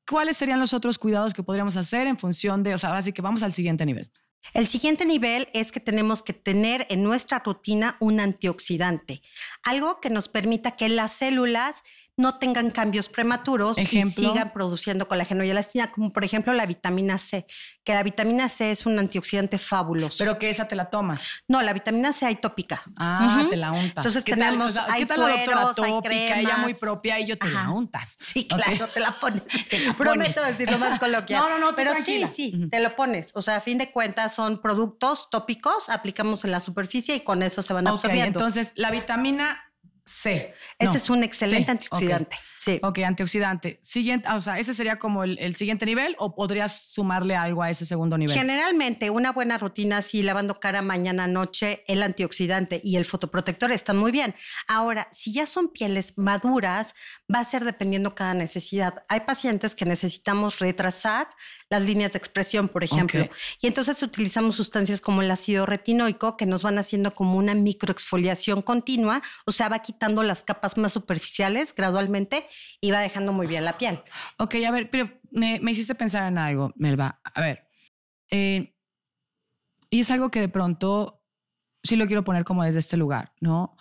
¿Cuáles 0.09 0.37
serían 0.37 0.59
los 0.59 0.73
otros 0.73 0.99
cuidados 0.99 1.35
que 1.35 1.43
podríamos 1.43 1.76
hacer 1.76 2.07
en 2.07 2.19
función 2.19 2.62
de, 2.62 2.75
o 2.75 2.79
sea, 2.79 2.88
ahora 2.90 3.02
sí 3.02 3.12
que 3.12 3.23
vamos 3.23 3.43
al 3.43 3.52
siguiente 3.52 3.87
nivel? 3.87 4.11
El 4.52 4.66
siguiente 4.66 5.06
nivel 5.06 5.49
es 5.52 5.70
que 5.70 5.80
tenemos 5.80 6.23
que 6.23 6.32
tener 6.32 6.87
en 6.90 7.02
nuestra 7.04 7.38
rutina 7.38 7.97
un 8.00 8.20
antioxidante, 8.20 9.23
algo 9.62 10.00
que 10.00 10.11
nos 10.11 10.28
permita 10.28 10.73
que 10.73 10.88
las 10.88 11.12
células 11.12 11.82
no 12.17 12.38
tengan 12.38 12.71
cambios 12.71 13.09
prematuros 13.09 13.79
y 13.79 13.87
sigan 13.87 14.52
produciendo 14.52 15.09
colágeno 15.09 15.45
y 15.45 15.50
elastina, 15.50 15.90
como 15.90 16.11
por 16.11 16.25
ejemplo 16.25 16.52
la 16.52 16.67
vitamina 16.67 17.19
C, 17.19 17.47
que 17.85 17.95
la 17.95 18.02
vitamina 18.02 18.49
C 18.49 18.71
es 18.71 18.87
un 18.87 18.99
antioxidante 18.99 19.59
fabuloso. 19.59 20.19
Pero 20.19 20.38
que 20.38 20.50
esa 20.50 20.69
te 20.69 20.76
la 20.76 20.90
tomas. 20.90 21.23
No, 21.49 21.62
la 21.62 21.73
vitamina 21.73 22.12
C 22.12 22.26
hay 22.26 22.37
tópica. 22.37 22.83
Ah, 22.97 23.47
te 23.49 23.57
la 23.57 23.73
untas. 23.73 24.05
Entonces 24.05 24.25
tenemos, 24.25 24.76
hay 24.76 25.02
¿qué 25.02 25.07
tal 25.07 25.17
sueros, 25.19 25.79
la 25.79 25.87
hay 25.87 26.00
cremas. 26.02 26.38
Ella 26.38 26.57
muy 26.59 26.75
propia 26.75 27.21
y 27.21 27.26
yo 27.26 27.38
te 27.38 27.49
la 27.49 27.71
untas. 27.71 28.17
Sí, 28.21 28.47
claro, 28.47 28.88
te 28.88 29.00
la 29.00 29.12
pones. 29.12 29.43
Prometo 29.99 30.43
decirlo 30.45 30.79
más 30.79 30.99
coloquial. 30.99 31.40
no, 31.49 31.49
no, 31.49 31.59
no, 31.59 31.76
Pero 31.76 31.95
sí, 31.95 32.25
sí, 32.33 32.69
te 32.71 32.81
lo 32.81 32.95
pones. 32.97 33.33
O 33.35 33.43
sea, 33.43 33.57
a 33.57 33.61
fin 33.61 33.79
de 33.79 33.90
cuentas 33.90 34.35
son 34.35 34.61
productos 34.61 35.29
tópicos, 35.31 35.88
aplicamos 35.88 36.45
en 36.45 36.50
la 36.50 36.61
superficie 36.61 37.14
y 37.14 37.21
con 37.21 37.43
eso 37.43 37.62
se 37.62 37.73
van 37.73 37.87
absorbiendo. 37.87 38.38
Entonces, 38.38 38.73
la 38.75 38.90
vitamina 38.90 39.70
C. 40.11 40.52
Ese 40.79 40.97
es 40.97 41.09
un 41.09 41.23
excelente 41.23 41.71
antioxidante. 41.71 42.37
Sí. 42.57 42.81
Ok, 42.83 42.99
antioxidante. 42.99 43.79
Siguiente, 43.81 44.29
o 44.29 44.40
sea, 44.40 44.59
ese 44.59 44.75
sería 44.75 44.99
como 44.99 45.23
el, 45.23 45.55
siguiente 45.55 45.87
nivel 45.87 46.17
o 46.19 46.35
podrías 46.35 46.90
sumarle 46.90 47.37
algo 47.37 47.62
a 47.62 47.71
ese 47.71 47.87
segundo 47.87 48.19
nivel. 48.19 48.35
Generalmente, 48.35 49.09
una 49.11 49.31
buena 49.31 49.57
rutina 49.57 49.99
así, 49.99 50.23
lavando 50.23 50.59
cara 50.59 50.83
mañana, 50.83 51.29
noche, 51.29 51.85
el 51.87 52.02
antioxidante 52.02 52.81
y 52.83 52.97
el 52.97 53.05
fotoprotector 53.05 53.71
están 53.71 53.99
muy 53.99 54.11
bien. 54.11 54.35
Ahora, 54.67 55.07
si 55.12 55.33
ya 55.33 55.47
son 55.47 55.69
pieles 55.69 56.19
maduras, 56.19 56.97
va 57.33 57.38
a 57.38 57.45
ser 57.45 57.64
dependiendo 57.64 58.14
cada 58.17 58.35
necesidad. 58.35 59.05
Hay 59.09 59.21
pacientes 59.21 59.76
que 59.76 59.85
necesitamos 59.85 60.59
retrasar 60.59 61.29
las 61.71 61.83
líneas 61.83 62.12
de 62.12 62.19
expresión, 62.19 62.69
por 62.69 62.83
ejemplo. 62.83 63.29
Y 63.61 63.69
entonces 63.69 64.02
utilizamos 64.02 64.57
sustancias 64.57 65.00
como 65.00 65.23
el 65.23 65.31
ácido 65.31 65.67
retinoico 65.67 66.37
que 66.37 66.47
nos 66.47 66.64
van 66.64 66.79
haciendo 66.79 67.14
como 67.14 67.38
una 67.38 67.55
microexfoliación 67.55 68.61
continua, 68.61 69.23
o 69.47 69.52
sea, 69.52 69.69
va 69.69 69.79
quitando 69.79 70.00
las 70.00 70.45
capas 70.45 70.78
más 70.78 70.92
superficiales 70.92 71.75
gradualmente 71.75 72.47
y 72.80 72.90
va 72.90 73.00
dejando 73.00 73.33
muy 73.33 73.47
bien 73.47 73.64
la 73.64 73.78
piel. 73.78 74.00
Ok, 74.38 74.57
a 74.66 74.71
ver, 74.71 74.90
pero 74.90 75.11
me, 75.30 75.61
hiciste 75.71 75.95
pensar 75.95 76.26
en 76.28 76.38
algo, 76.38 76.73
Melba. 76.76 77.21
A 77.23 77.40
ver, 77.40 77.69
eh, 78.30 78.75
y 79.90 80.00
es 80.00 80.11
algo 80.11 80.30
que 80.30 80.40
de 80.40 80.49
pronto 80.49 81.23
sí 81.83 81.97
lo 81.97 82.07
quiero 82.07 82.25
poner 82.25 82.45
como 82.45 82.64
desde 82.64 82.78
este 82.78 82.97
lugar, 82.97 83.33
¿no? 83.40 83.76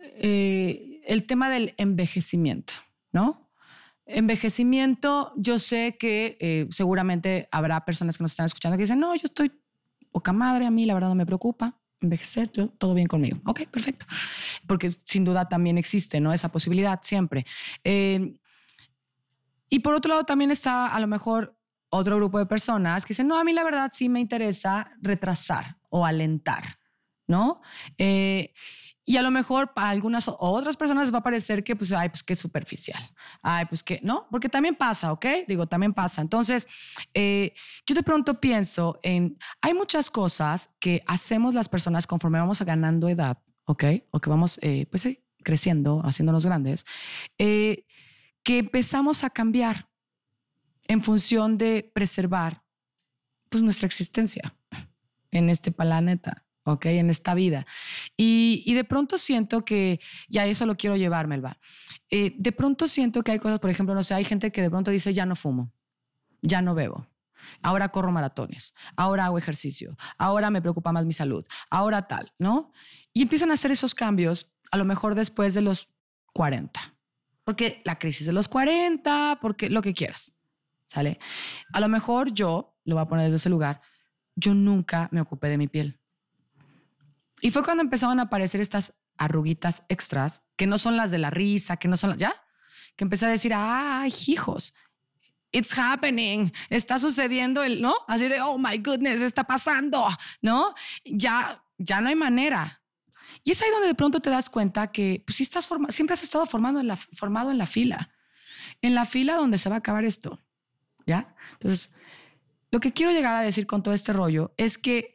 Eh, 0.00 1.00
el 1.06 1.26
tema 1.26 1.50
del 1.50 1.74
envejecimiento, 1.76 2.74
¿no? 3.12 3.50
Envejecimiento, 4.06 5.32
yo 5.36 5.58
sé 5.58 5.96
que 5.98 6.38
eh, 6.40 6.66
seguramente 6.70 7.48
habrá 7.50 7.84
personas 7.84 8.16
que 8.16 8.24
nos 8.24 8.32
están 8.32 8.46
escuchando 8.46 8.76
que 8.76 8.84
dicen, 8.84 9.00
no, 9.00 9.14
yo 9.14 9.26
estoy 9.26 9.52
poca 10.10 10.32
madre, 10.32 10.66
a 10.66 10.70
mí 10.70 10.86
la 10.86 10.94
verdad 10.94 11.08
no 11.10 11.14
me 11.14 11.26
preocupa 11.26 11.77
envejecer, 12.00 12.50
todo 12.50 12.94
bien 12.94 13.06
conmigo. 13.06 13.40
Ok, 13.44 13.62
perfecto. 13.68 14.06
Porque 14.66 14.92
sin 15.04 15.24
duda 15.24 15.48
también 15.48 15.78
existe, 15.78 16.20
¿no? 16.20 16.32
Esa 16.32 16.50
posibilidad 16.50 17.00
siempre. 17.02 17.46
Eh, 17.84 18.34
y 19.68 19.80
por 19.80 19.94
otro 19.94 20.10
lado 20.10 20.24
también 20.24 20.50
está 20.50 20.86
a 20.88 21.00
lo 21.00 21.06
mejor 21.06 21.56
otro 21.90 22.16
grupo 22.16 22.38
de 22.38 22.46
personas 22.46 23.04
que 23.04 23.12
dicen, 23.12 23.28
no, 23.28 23.38
a 23.38 23.44
mí 23.44 23.52
la 23.52 23.64
verdad 23.64 23.90
sí 23.92 24.08
me 24.08 24.20
interesa 24.20 24.92
retrasar 25.00 25.78
o 25.88 26.04
alentar, 26.04 26.64
¿no? 27.26 27.60
Eh, 27.96 28.52
y 29.08 29.16
a 29.16 29.22
lo 29.22 29.30
mejor 29.30 29.72
para 29.72 29.88
algunas 29.88 30.28
o 30.28 30.36
otras 30.38 30.76
personas 30.76 31.04
les 31.04 31.14
va 31.14 31.20
a 31.20 31.22
parecer 31.22 31.64
que, 31.64 31.74
pues, 31.74 31.92
ay, 31.92 32.10
pues 32.10 32.22
qué 32.22 32.36
superficial. 32.36 33.00
Ay, 33.40 33.64
pues 33.64 33.82
que, 33.82 34.00
¿no? 34.02 34.26
Porque 34.30 34.50
también 34.50 34.74
pasa, 34.74 35.12
¿ok? 35.12 35.24
Digo, 35.46 35.66
también 35.66 35.94
pasa. 35.94 36.20
Entonces, 36.20 36.68
eh, 37.14 37.54
yo 37.86 37.94
de 37.94 38.02
pronto 38.02 38.38
pienso 38.38 39.00
en, 39.02 39.38
hay 39.62 39.72
muchas 39.72 40.10
cosas 40.10 40.68
que 40.78 41.02
hacemos 41.06 41.54
las 41.54 41.70
personas 41.70 42.06
conforme 42.06 42.38
vamos 42.38 42.60
ganando 42.60 43.08
edad, 43.08 43.38
¿ok? 43.64 43.84
O 44.10 44.20
que 44.20 44.28
vamos, 44.28 44.58
eh, 44.60 44.84
pues, 44.90 45.08
creciendo, 45.42 46.02
haciéndonos 46.04 46.44
grandes, 46.44 46.84
eh, 47.38 47.86
que 48.42 48.58
empezamos 48.58 49.24
a 49.24 49.30
cambiar 49.30 49.88
en 50.86 51.02
función 51.02 51.56
de 51.56 51.90
preservar, 51.94 52.62
pues, 53.48 53.62
nuestra 53.62 53.86
existencia 53.86 54.54
en 55.30 55.48
este 55.48 55.72
planeta. 55.72 56.44
¿Ok? 56.72 56.86
En 56.86 57.10
esta 57.10 57.34
vida. 57.34 57.66
Y, 58.16 58.72
de 58.74 58.84
pronto 58.84 59.18
siento 59.18 59.64
que, 59.64 60.00
ya 60.28 60.46
eso 60.46 60.66
lo 60.66 60.76
quiero 60.76 60.96
llevar, 60.96 61.26
Melba. 61.26 61.58
Eh, 62.10 62.34
de 62.36 62.52
pronto 62.52 62.86
siento 62.86 63.22
que 63.22 63.32
hay 63.32 63.38
cosas, 63.38 63.58
por 63.58 63.70
ejemplo, 63.70 63.94
no 63.94 64.02
sé, 64.02 64.14
hay 64.14 64.24
gente 64.24 64.52
que 64.52 64.62
de 64.62 64.70
pronto 64.70 64.90
dice, 64.90 65.12
ya 65.12 65.26
no 65.26 65.36
fumo, 65.36 65.72
ya 66.42 66.62
no 66.62 66.74
bebo. 66.74 67.06
Ahora 67.62 67.88
corro 67.88 68.12
maratones, 68.12 68.74
ahora 68.96 69.24
hago 69.24 69.38
ejercicio, 69.38 69.96
ahora 70.18 70.50
me 70.50 70.60
preocupa 70.60 70.92
más 70.92 71.06
mi 71.06 71.12
salud, 71.12 71.46
ahora 71.70 72.06
tal, 72.06 72.32
¿no? 72.38 72.72
Y 73.14 73.22
empiezan 73.22 73.50
a 73.50 73.54
hacer 73.54 73.70
esos 73.70 73.94
cambios 73.94 74.52
a 74.70 74.76
lo 74.76 74.84
mejor 74.84 75.14
después 75.14 75.54
de 75.54 75.62
los 75.62 75.88
40. 76.34 76.94
Porque 77.44 77.80
la 77.84 77.98
crisis 77.98 78.26
de 78.26 78.34
los 78.34 78.48
40, 78.48 79.38
porque 79.40 79.70
lo 79.70 79.80
que 79.80 79.94
quieras, 79.94 80.34
¿sale? 80.84 81.18
A 81.72 81.80
lo 81.80 81.88
mejor 81.88 82.32
yo, 82.32 82.76
lo 82.84 82.96
voy 82.96 83.02
a 83.02 83.08
poner 83.08 83.24
desde 83.26 83.36
ese 83.36 83.48
lugar, 83.48 83.80
yo 84.36 84.54
nunca 84.54 85.08
me 85.10 85.20
ocupé 85.20 85.48
de 85.48 85.58
mi 85.58 85.68
piel. 85.68 85.98
Y 87.40 87.50
fue 87.50 87.62
cuando 87.62 87.82
empezaron 87.82 88.18
a 88.20 88.24
aparecer 88.24 88.60
estas 88.60 88.94
arruguitas 89.16 89.84
extras, 89.88 90.42
que 90.56 90.66
no 90.66 90.78
son 90.78 90.96
las 90.96 91.10
de 91.10 91.18
la 91.18 91.30
risa, 91.30 91.76
que 91.76 91.88
no 91.88 91.96
son 91.96 92.10
las, 92.10 92.18
¿ya? 92.18 92.34
Que 92.96 93.04
empecé 93.04 93.26
a 93.26 93.30
decir, 93.30 93.52
ay, 93.54 94.12
hijos, 94.26 94.74
it's 95.52 95.76
happening, 95.76 96.52
está 96.68 96.98
sucediendo 96.98 97.62
el, 97.62 97.80
¿no? 97.80 97.94
Así 98.06 98.28
de, 98.28 98.40
oh 98.40 98.58
my 98.58 98.78
goodness, 98.78 99.20
está 99.20 99.44
pasando, 99.44 100.06
¿no? 100.42 100.74
Ya, 101.04 101.62
ya 101.78 102.00
no 102.00 102.08
hay 102.08 102.16
manera. 102.16 102.82
Y 103.44 103.52
es 103.52 103.62
ahí 103.62 103.70
donde 103.70 103.88
de 103.88 103.94
pronto 103.94 104.20
te 104.20 104.30
das 104.30 104.50
cuenta 104.50 104.90
que 104.90 105.22
pues, 105.26 105.36
si 105.36 105.42
estás 105.42 105.68
siempre 105.90 106.14
has 106.14 106.22
estado 106.22 106.46
formando 106.46 106.80
en 106.80 106.88
la, 106.88 106.96
formado 106.96 107.50
en 107.50 107.58
la 107.58 107.66
fila, 107.66 108.10
en 108.82 108.94
la 108.94 109.04
fila 109.04 109.36
donde 109.36 109.58
se 109.58 109.68
va 109.68 109.76
a 109.76 109.78
acabar 109.78 110.04
esto, 110.04 110.42
¿ya? 111.06 111.34
Entonces, 111.52 111.94
lo 112.70 112.80
que 112.80 112.92
quiero 112.92 113.12
llegar 113.12 113.34
a 113.34 113.40
decir 113.40 113.66
con 113.66 113.82
todo 113.82 113.94
este 113.94 114.12
rollo 114.12 114.52
es 114.56 114.76
que 114.76 115.14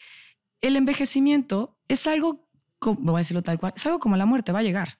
el 0.63 0.77
envejecimiento 0.77 1.77
es 1.89 2.07
algo, 2.07 2.49
voy 2.81 3.15
a 3.15 3.19
decirlo 3.19 3.43
tal 3.43 3.59
cual, 3.59 3.73
es 3.75 3.85
algo 3.85 3.99
como 3.99 4.15
la 4.15 4.25
muerte, 4.25 4.53
va 4.53 4.59
a 4.59 4.63
llegar. 4.63 4.99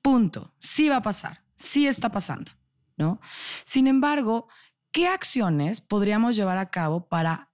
Punto. 0.00 0.54
Sí 0.58 0.88
va 0.88 0.96
a 0.96 1.02
pasar, 1.02 1.44
sí 1.54 1.86
está 1.86 2.10
pasando, 2.10 2.50
¿no? 2.96 3.20
Sin 3.64 3.86
embargo, 3.86 4.48
¿qué 4.90 5.06
acciones 5.06 5.82
podríamos 5.82 6.34
llevar 6.34 6.56
a 6.56 6.70
cabo 6.70 7.06
para 7.06 7.52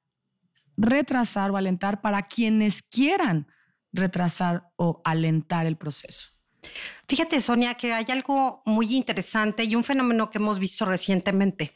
retrasar 0.76 1.50
o 1.50 1.56
alentar 1.56 2.00
para 2.00 2.22
quienes 2.22 2.82
quieran 2.82 3.48
retrasar 3.92 4.70
o 4.76 5.02
alentar 5.04 5.66
el 5.66 5.76
proceso? 5.76 6.38
Fíjate, 7.08 7.40
Sonia, 7.40 7.74
que 7.74 7.92
hay 7.92 8.06
algo 8.10 8.62
muy 8.64 8.94
interesante 8.94 9.64
y 9.64 9.74
un 9.74 9.82
fenómeno 9.82 10.30
que 10.30 10.38
hemos 10.38 10.60
visto 10.60 10.84
recientemente. 10.84 11.74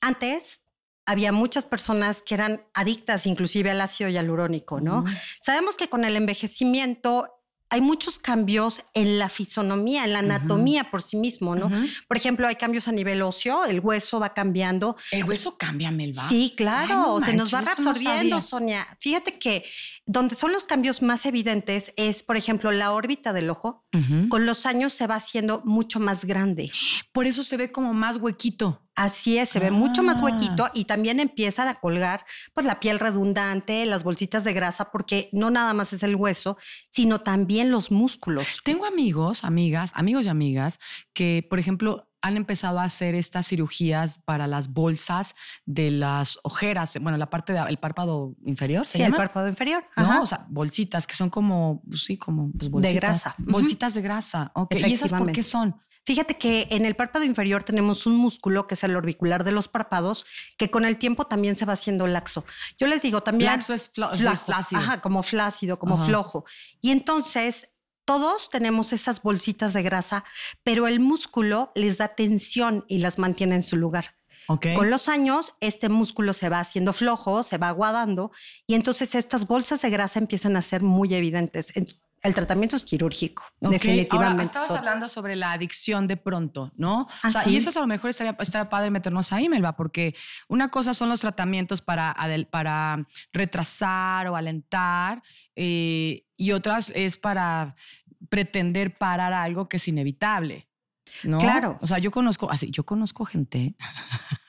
Antes, 0.00 0.65
había 1.06 1.32
muchas 1.32 1.64
personas 1.64 2.22
que 2.22 2.34
eran 2.34 2.60
adictas 2.74 3.26
inclusive 3.26 3.70
al 3.70 3.80
ácido 3.80 4.10
hialurónico, 4.10 4.80
¿no? 4.80 5.04
Sabemos 5.40 5.76
que 5.76 5.88
con 5.88 6.04
el 6.04 6.16
envejecimiento 6.16 7.32
hay 7.68 7.80
muchos 7.80 8.18
cambios 8.18 8.82
en 8.94 9.18
la 9.18 9.28
fisonomía, 9.28 10.04
en 10.04 10.12
la 10.12 10.20
anatomía 10.20 10.90
por 10.90 11.02
sí 11.02 11.16
mismo, 11.16 11.56
¿no? 11.56 11.70
Por 12.06 12.16
ejemplo, 12.16 12.46
hay 12.46 12.54
cambios 12.54 12.86
a 12.86 12.92
nivel 12.92 13.22
óseo, 13.22 13.64
el 13.64 13.80
hueso 13.80 14.20
va 14.20 14.34
cambiando. 14.34 14.96
¿El 15.10 15.24
hueso 15.24 15.58
cambia, 15.58 15.90
Melba? 15.90 16.28
Sí, 16.28 16.54
claro, 16.56 17.20
se 17.24 17.32
nos 17.32 17.52
va 17.52 17.62
reabsorbiendo, 17.62 18.40
Sonia. 18.40 18.86
Fíjate 19.00 19.38
que 19.38 19.64
donde 20.04 20.36
son 20.36 20.52
los 20.52 20.66
cambios 20.66 21.02
más 21.02 21.26
evidentes 21.26 21.92
es, 21.96 22.22
por 22.22 22.36
ejemplo, 22.36 22.70
la 22.70 22.92
órbita 22.92 23.32
del 23.32 23.50
ojo. 23.50 23.84
Con 24.28 24.46
los 24.46 24.66
años 24.66 24.92
se 24.92 25.06
va 25.06 25.16
haciendo 25.16 25.62
mucho 25.64 25.98
más 25.98 26.24
grande. 26.24 26.70
Por 27.12 27.26
eso 27.26 27.42
se 27.42 27.56
ve 27.56 27.72
como 27.72 27.94
más 27.94 28.18
huequito. 28.18 28.85
Así 28.96 29.38
es, 29.38 29.50
se 29.50 29.60
ve 29.60 29.70
mucho 29.70 30.02
más 30.02 30.22
huequito 30.22 30.64
ah. 30.64 30.70
y 30.74 30.86
también 30.86 31.20
empiezan 31.20 31.68
a 31.68 31.74
colgar 31.74 32.24
pues 32.54 32.66
la 32.66 32.80
piel 32.80 32.98
redundante, 32.98 33.84
las 33.84 34.04
bolsitas 34.04 34.42
de 34.44 34.54
grasa, 34.54 34.90
porque 34.90 35.28
no 35.32 35.50
nada 35.50 35.74
más 35.74 35.92
es 35.92 36.02
el 36.02 36.16
hueso, 36.16 36.56
sino 36.88 37.20
también 37.20 37.70
los 37.70 37.90
músculos. 37.90 38.60
Tengo 38.64 38.86
amigos, 38.86 39.44
amigas, 39.44 39.92
amigos 39.94 40.26
y 40.26 40.28
amigas 40.30 40.80
que, 41.12 41.46
por 41.48 41.58
ejemplo, 41.58 42.08
han 42.22 42.36
empezado 42.36 42.80
a 42.80 42.84
hacer 42.84 43.14
estas 43.14 43.46
cirugías 43.46 44.18
para 44.18 44.46
las 44.46 44.72
bolsas 44.72 45.34
de 45.64 45.90
las 45.90 46.38
ojeras, 46.42 46.96
bueno, 47.00 47.18
la 47.18 47.30
parte 47.30 47.52
del 47.52 47.76
párpado 47.76 48.34
inferior. 48.44 48.86
¿se 48.86 48.98
sí, 48.98 49.04
el 49.04 49.14
párpado 49.14 49.46
inferior. 49.46 49.84
No, 49.96 50.22
o 50.22 50.26
sea, 50.26 50.46
bolsitas 50.48 51.06
que 51.06 51.14
son 51.14 51.30
como, 51.30 51.82
pues 51.88 52.02
sí, 52.02 52.16
como 52.16 52.50
pues, 52.50 52.70
bolsitas. 52.70 52.94
De 52.94 53.00
grasa. 53.00 53.34
Bolsitas 53.38 53.94
de 53.94 54.02
grasa. 54.02 54.50
Ok. 54.54 54.74
¿Y 54.74 54.94
esas 54.94 55.12
por 55.12 55.30
qué 55.30 55.42
son? 55.42 55.76
Fíjate 56.06 56.38
que 56.38 56.68
en 56.70 56.86
el 56.86 56.94
párpado 56.94 57.24
inferior 57.24 57.64
tenemos 57.64 58.06
un 58.06 58.16
músculo 58.16 58.68
que 58.68 58.74
es 58.74 58.84
el 58.84 58.94
orbicular 58.94 59.42
de 59.42 59.50
los 59.50 59.66
párpados, 59.66 60.24
que 60.56 60.70
con 60.70 60.84
el 60.84 60.98
tiempo 60.98 61.26
también 61.26 61.56
se 61.56 61.64
va 61.64 61.72
haciendo 61.72 62.06
laxo. 62.06 62.44
Yo 62.78 62.86
les 62.86 63.02
digo 63.02 63.24
también. 63.24 63.50
Laxo 63.50 63.74
es 63.74 63.88
flácido. 63.88 64.80
Ajá, 64.80 65.00
como 65.00 65.24
flácido, 65.24 65.80
como 65.80 65.98
flojo. 65.98 66.44
Y 66.80 66.92
entonces 66.92 67.70
todos 68.04 68.50
tenemos 68.50 68.92
esas 68.92 69.20
bolsitas 69.20 69.72
de 69.72 69.82
grasa, 69.82 70.24
pero 70.62 70.86
el 70.86 71.00
músculo 71.00 71.72
les 71.74 71.98
da 71.98 72.08
tensión 72.14 72.84
y 72.86 72.98
las 72.98 73.18
mantiene 73.18 73.56
en 73.56 73.64
su 73.64 73.76
lugar. 73.76 74.14
Con 74.76 74.90
los 74.90 75.08
años, 75.08 75.54
este 75.58 75.88
músculo 75.88 76.32
se 76.32 76.48
va 76.48 76.60
haciendo 76.60 76.92
flojo, 76.92 77.42
se 77.42 77.58
va 77.58 77.68
aguadando 77.68 78.30
y 78.68 78.74
entonces 78.74 79.16
estas 79.16 79.48
bolsas 79.48 79.82
de 79.82 79.90
grasa 79.90 80.20
empiezan 80.20 80.56
a 80.56 80.62
ser 80.62 80.84
muy 80.84 81.12
evidentes. 81.14 81.72
El 82.26 82.34
tratamiento 82.34 82.74
es 82.74 82.84
quirúrgico, 82.84 83.44
definitivamente. 83.60 84.16
Ahora, 84.16 84.42
estabas 84.42 84.70
hablando 84.70 85.08
sobre 85.08 85.36
la 85.36 85.52
adicción 85.52 86.08
de 86.08 86.16
pronto, 86.16 86.72
¿no? 86.76 87.06
Ah, 87.22 87.30
y 87.46 87.56
eso 87.56 87.70
a 87.70 87.80
lo 87.80 87.86
mejor 87.86 88.10
estaría, 88.10 88.36
padre 88.68 88.90
meternos 88.90 89.32
ahí, 89.32 89.48
Melba, 89.48 89.76
porque 89.76 90.14
una 90.48 90.68
cosa 90.68 90.92
son 90.92 91.08
los 91.08 91.20
tratamientos 91.20 91.82
para, 91.82 92.16
para 92.50 93.06
retrasar 93.32 94.26
o 94.26 94.34
alentar 94.34 95.22
eh, 95.54 96.24
y 96.36 96.50
otras 96.50 96.92
es 96.96 97.16
para 97.16 97.76
pretender 98.28 98.98
parar 98.98 99.32
algo 99.32 99.68
que 99.68 99.76
es 99.76 99.86
inevitable. 99.86 100.68
¿No? 101.24 101.38
Claro. 101.38 101.78
O 101.80 101.86
sea, 101.86 101.98
yo 101.98 102.10
conozco, 102.10 102.50
así, 102.50 102.70
yo 102.70 102.84
conozco 102.84 103.24
gente. 103.24 103.74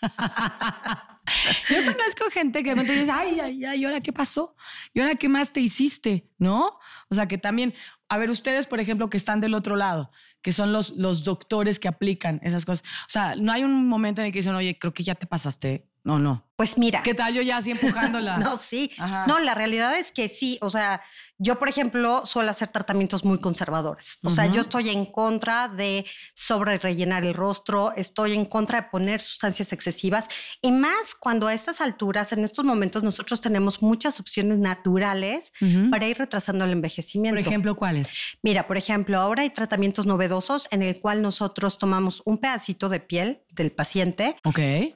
yo 1.70 1.78
conozco 1.86 2.30
gente 2.32 2.64
que 2.64 2.70
de 2.70 2.76
repente 2.76 3.00
dice, 3.00 3.12
ay, 3.12 3.40
ay, 3.40 3.66
ay, 3.66 3.82
¿y 3.82 3.86
ahora 3.86 4.02
qué 4.02 4.14
pasó? 4.14 4.56
¿Y 4.94 5.00
ahora 5.00 5.16
qué 5.16 5.30
más 5.30 5.52
te 5.52 5.60
hiciste? 5.62 6.30
¿No? 6.38 6.80
O 7.10 7.16
sea, 7.16 7.28
que 7.28 7.38
también, 7.38 7.74
a 8.10 8.18
ver, 8.18 8.30
ustedes, 8.30 8.68
por 8.68 8.80
ejemplo, 8.80 9.10
que 9.10 9.18
están 9.18 9.42
del 9.42 9.54
otro 9.54 9.76
lado, 9.76 10.12
que 10.42 10.52
son 10.52 10.72
los, 10.72 10.92
los 10.98 11.24
doctores 11.24 11.80
que 11.80 11.88
aplican 11.88 12.40
esas 12.44 12.66
cosas. 12.66 12.88
O 13.02 13.10
sea, 13.10 13.36
no 13.36 13.52
hay 13.52 13.64
un 13.64 13.88
momento 13.88 14.22
en 14.22 14.28
el 14.28 14.32
que 14.32 14.40
dicen, 14.40 14.56
oye, 14.56 14.78
creo 14.80 14.94
que 14.94 15.04
ya 15.04 15.16
te 15.16 15.28
pasaste. 15.28 15.88
No, 16.04 16.20
no. 16.20 16.47
Pues 16.58 16.76
mira. 16.80 17.04
¿Qué 17.04 17.14
tal 17.14 17.36
yo 17.36 17.44
ya 17.44 17.58
así 17.58 17.70
empujándola? 17.70 18.38
no, 18.40 18.58
sí. 18.58 18.90
No, 19.28 19.38
la 19.38 19.54
realidad 19.54 19.96
es 19.96 20.12
que 20.12 20.28
sí. 20.28 20.58
O 20.62 20.72
sea, 20.72 21.04
yo, 21.38 21.60
por 21.60 21.70
ejemplo, 21.70 22.26
suelo 22.26 22.50
hacer 22.50 22.70
tratamientos 22.70 23.24
muy 23.24 23.40
conservadores. 23.40 24.18
O 24.24 24.32
sea, 24.32 24.48
yo 24.48 24.60
estoy 24.60 24.90
en 24.90 25.06
contra 25.06 25.68
de 25.68 26.04
sobre 26.34 26.80
rellenar 26.80 27.24
el 27.24 27.36
rostro, 27.36 27.94
estoy 27.96 28.34
en 28.34 28.46
contra 28.46 28.82
de 28.82 28.88
poner 28.90 29.22
sustancias 29.22 29.72
excesivas 29.72 30.30
y 30.64 30.72
más 30.72 31.14
cuando 31.14 31.46
a 31.46 31.54
estas 31.54 31.80
alturas, 31.80 32.34
en 32.34 32.44
estos 32.44 32.66
momentos, 32.66 33.04
nosotros 33.04 33.40
tenemos 33.40 33.84
muchas 33.84 34.20
opciones 34.20 34.58
naturales 34.58 35.52
para 35.92 36.08
ir 36.08 36.18
retrasando 36.18 36.66
el 36.66 36.72
envejecimiento. 36.72 37.40
Por 37.40 37.48
ejemplo, 37.48 37.76
¿cuáles? 37.76 38.16
Mira, 38.42 38.66
por 38.66 38.78
ejemplo, 38.78 39.20
ahora 39.20 39.44
hay 39.44 39.52
tratamientos 39.52 40.08
novedosos 40.08 40.68
en 40.72 40.82
el 40.82 41.00
cual 41.00 41.22
nosotros 41.22 41.78
tomamos 41.78 42.24
un 42.26 42.40
pedacito 42.40 42.90
de 42.90 43.00
piel 43.00 43.44
del 43.54 43.72
paciente 43.72 44.38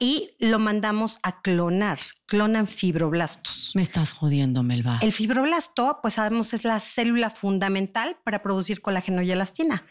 y 0.00 0.30
lo 0.40 0.58
mandamos 0.58 1.20
a 1.22 1.40
clonar. 1.52 1.98
Clonan 2.26 2.66
fibroblastos. 2.66 3.72
Me 3.74 3.82
estás 3.82 4.14
jodiendo, 4.14 4.62
Melba. 4.62 4.98
El 5.02 5.12
fibroblasto, 5.12 5.98
pues 6.00 6.14
sabemos, 6.14 6.54
es 6.54 6.64
la 6.64 6.80
célula 6.80 7.28
fundamental 7.28 8.16
para 8.24 8.42
producir 8.42 8.80
colágeno 8.80 9.20
y 9.20 9.30
elastina. 9.30 9.84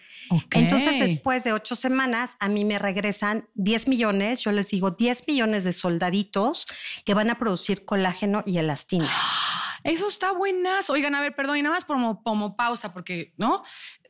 Entonces, 0.52 1.00
después 1.00 1.44
de 1.44 1.54
ocho 1.54 1.76
semanas, 1.76 2.38
a 2.40 2.48
mí 2.48 2.66
me 2.66 2.80
regresan 2.80 3.48
10 3.56 3.88
millones, 3.88 4.42
yo 4.42 4.52
les 4.52 4.70
digo 4.70 4.92
10 4.92 5.28
millones 5.28 5.64
de 5.64 5.74
soldaditos 5.74 6.66
que 7.06 7.14
van 7.14 7.30
a 7.30 7.38
producir 7.38 7.86
colágeno 7.86 8.44
y 8.46 8.58
elastina. 8.58 9.10
Eso 9.84 10.08
está 10.08 10.32
buenas. 10.32 10.90
Oigan, 10.90 11.14
a 11.16 11.22
ver, 11.22 11.36
perdón, 11.36 11.58
y 11.58 11.62
nada 11.62 11.76
más 11.76 11.86
como, 11.86 12.24
como 12.24 12.56
pausa, 12.56 12.94
porque, 12.94 13.34
¿no? 13.38 13.64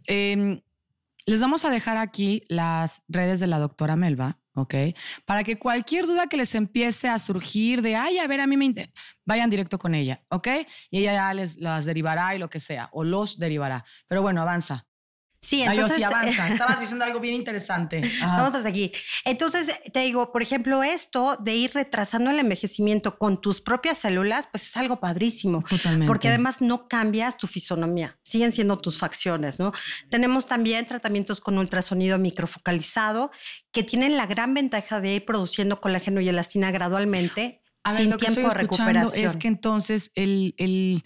Em, 0.06 0.62
les 1.26 1.42
vamos 1.42 1.66
a 1.66 1.70
dejar 1.70 1.98
aquí 1.98 2.44
las 2.48 3.04
redes 3.08 3.40
de 3.40 3.48
la 3.48 3.60
doctora 3.60 3.96
Melba 3.96 4.41
¿ok? 4.54 4.76
Para 5.26 5.44
que 5.44 5.58
cualquier 5.58 6.06
duda 6.06 6.28
que 6.28 6.38
les 6.38 6.56
empiece 6.56 7.08
a 7.08 7.20
surgir 7.20 7.82
de, 7.82 7.96
ay, 7.96 8.20
a 8.20 8.28
ver, 8.28 8.42
a 8.42 8.48
mí 8.48 8.58
me 8.58 8.92
vayan 9.26 9.50
directo 9.50 9.78
con 9.78 9.96
ella, 9.96 10.24
¿ok? 10.30 10.48
Y 10.90 11.00
ella 11.00 11.14
ya 11.14 11.34
les 11.34 11.58
las 11.58 11.86
derivará 11.86 12.36
y 12.36 12.40
lo 12.40 12.50
que 12.50 12.60
sea, 12.60 12.90
o 12.92 13.04
los 13.04 13.40
derivará. 13.40 13.86
Pero 14.08 14.22
bueno, 14.22 14.42
avanza. 14.42 14.88
Sí, 15.44 15.64
entonces. 15.64 15.98
sí, 15.98 16.04
avanza. 16.04 16.48
Estabas 16.54 16.80
diciendo 16.80 17.04
algo 17.04 17.20
bien 17.20 17.34
interesante. 17.34 18.02
Vamos 18.22 18.54
a 18.54 18.62
seguir. 18.62 18.92
Entonces, 19.26 19.72
te 19.92 20.02
digo, 20.02 20.32
por 20.32 20.44
ejemplo, 20.44 20.84
esto 20.84 21.36
de 21.40 21.56
ir 21.56 21.72
retrasando 21.74 22.30
el 22.30 22.38
envejecimiento 22.38 23.18
con 23.18 23.42
tus 23.42 23.60
propias 23.60 23.98
células, 23.98 24.48
pues 24.52 24.68
es 24.68 24.78
algo 24.78 25.00
padrísimo. 25.00 25.64
Totalmente. 25.68 26.06
Porque 26.06 26.28
además 26.28 26.62
no 26.62 26.88
cambias 26.88 27.38
tu 27.38 27.48
fisonomía, 27.48 28.20
siguen 28.24 28.52
siendo 28.52 28.78
tus 28.78 29.00
facciones, 29.00 29.60
¿no? 29.60 29.72
Tenemos 30.10 30.46
también 30.46 30.86
tratamientos 30.86 31.42
con 31.42 31.58
ultrasonido 31.58 32.20
microfocalizado 32.20 33.32
que 33.72 33.84
tienen 33.84 34.18
la 34.18 34.28
gran 34.28 34.54
ventaja 34.54 35.02
de 35.02 35.16
ir 35.16 35.26
produciendo 35.26 35.82
colágeno 35.82 36.22
y 36.22 36.30
elastina 36.30 36.70
gradualmente. 36.70 37.64
sin 37.96 38.16
tiempo 38.18 38.42
de 38.42 38.54
recuperación. 38.54 39.26
Es 39.26 39.38
que 39.38 39.48
entonces 39.48 40.12
el, 40.14 40.54
el, 40.58 41.04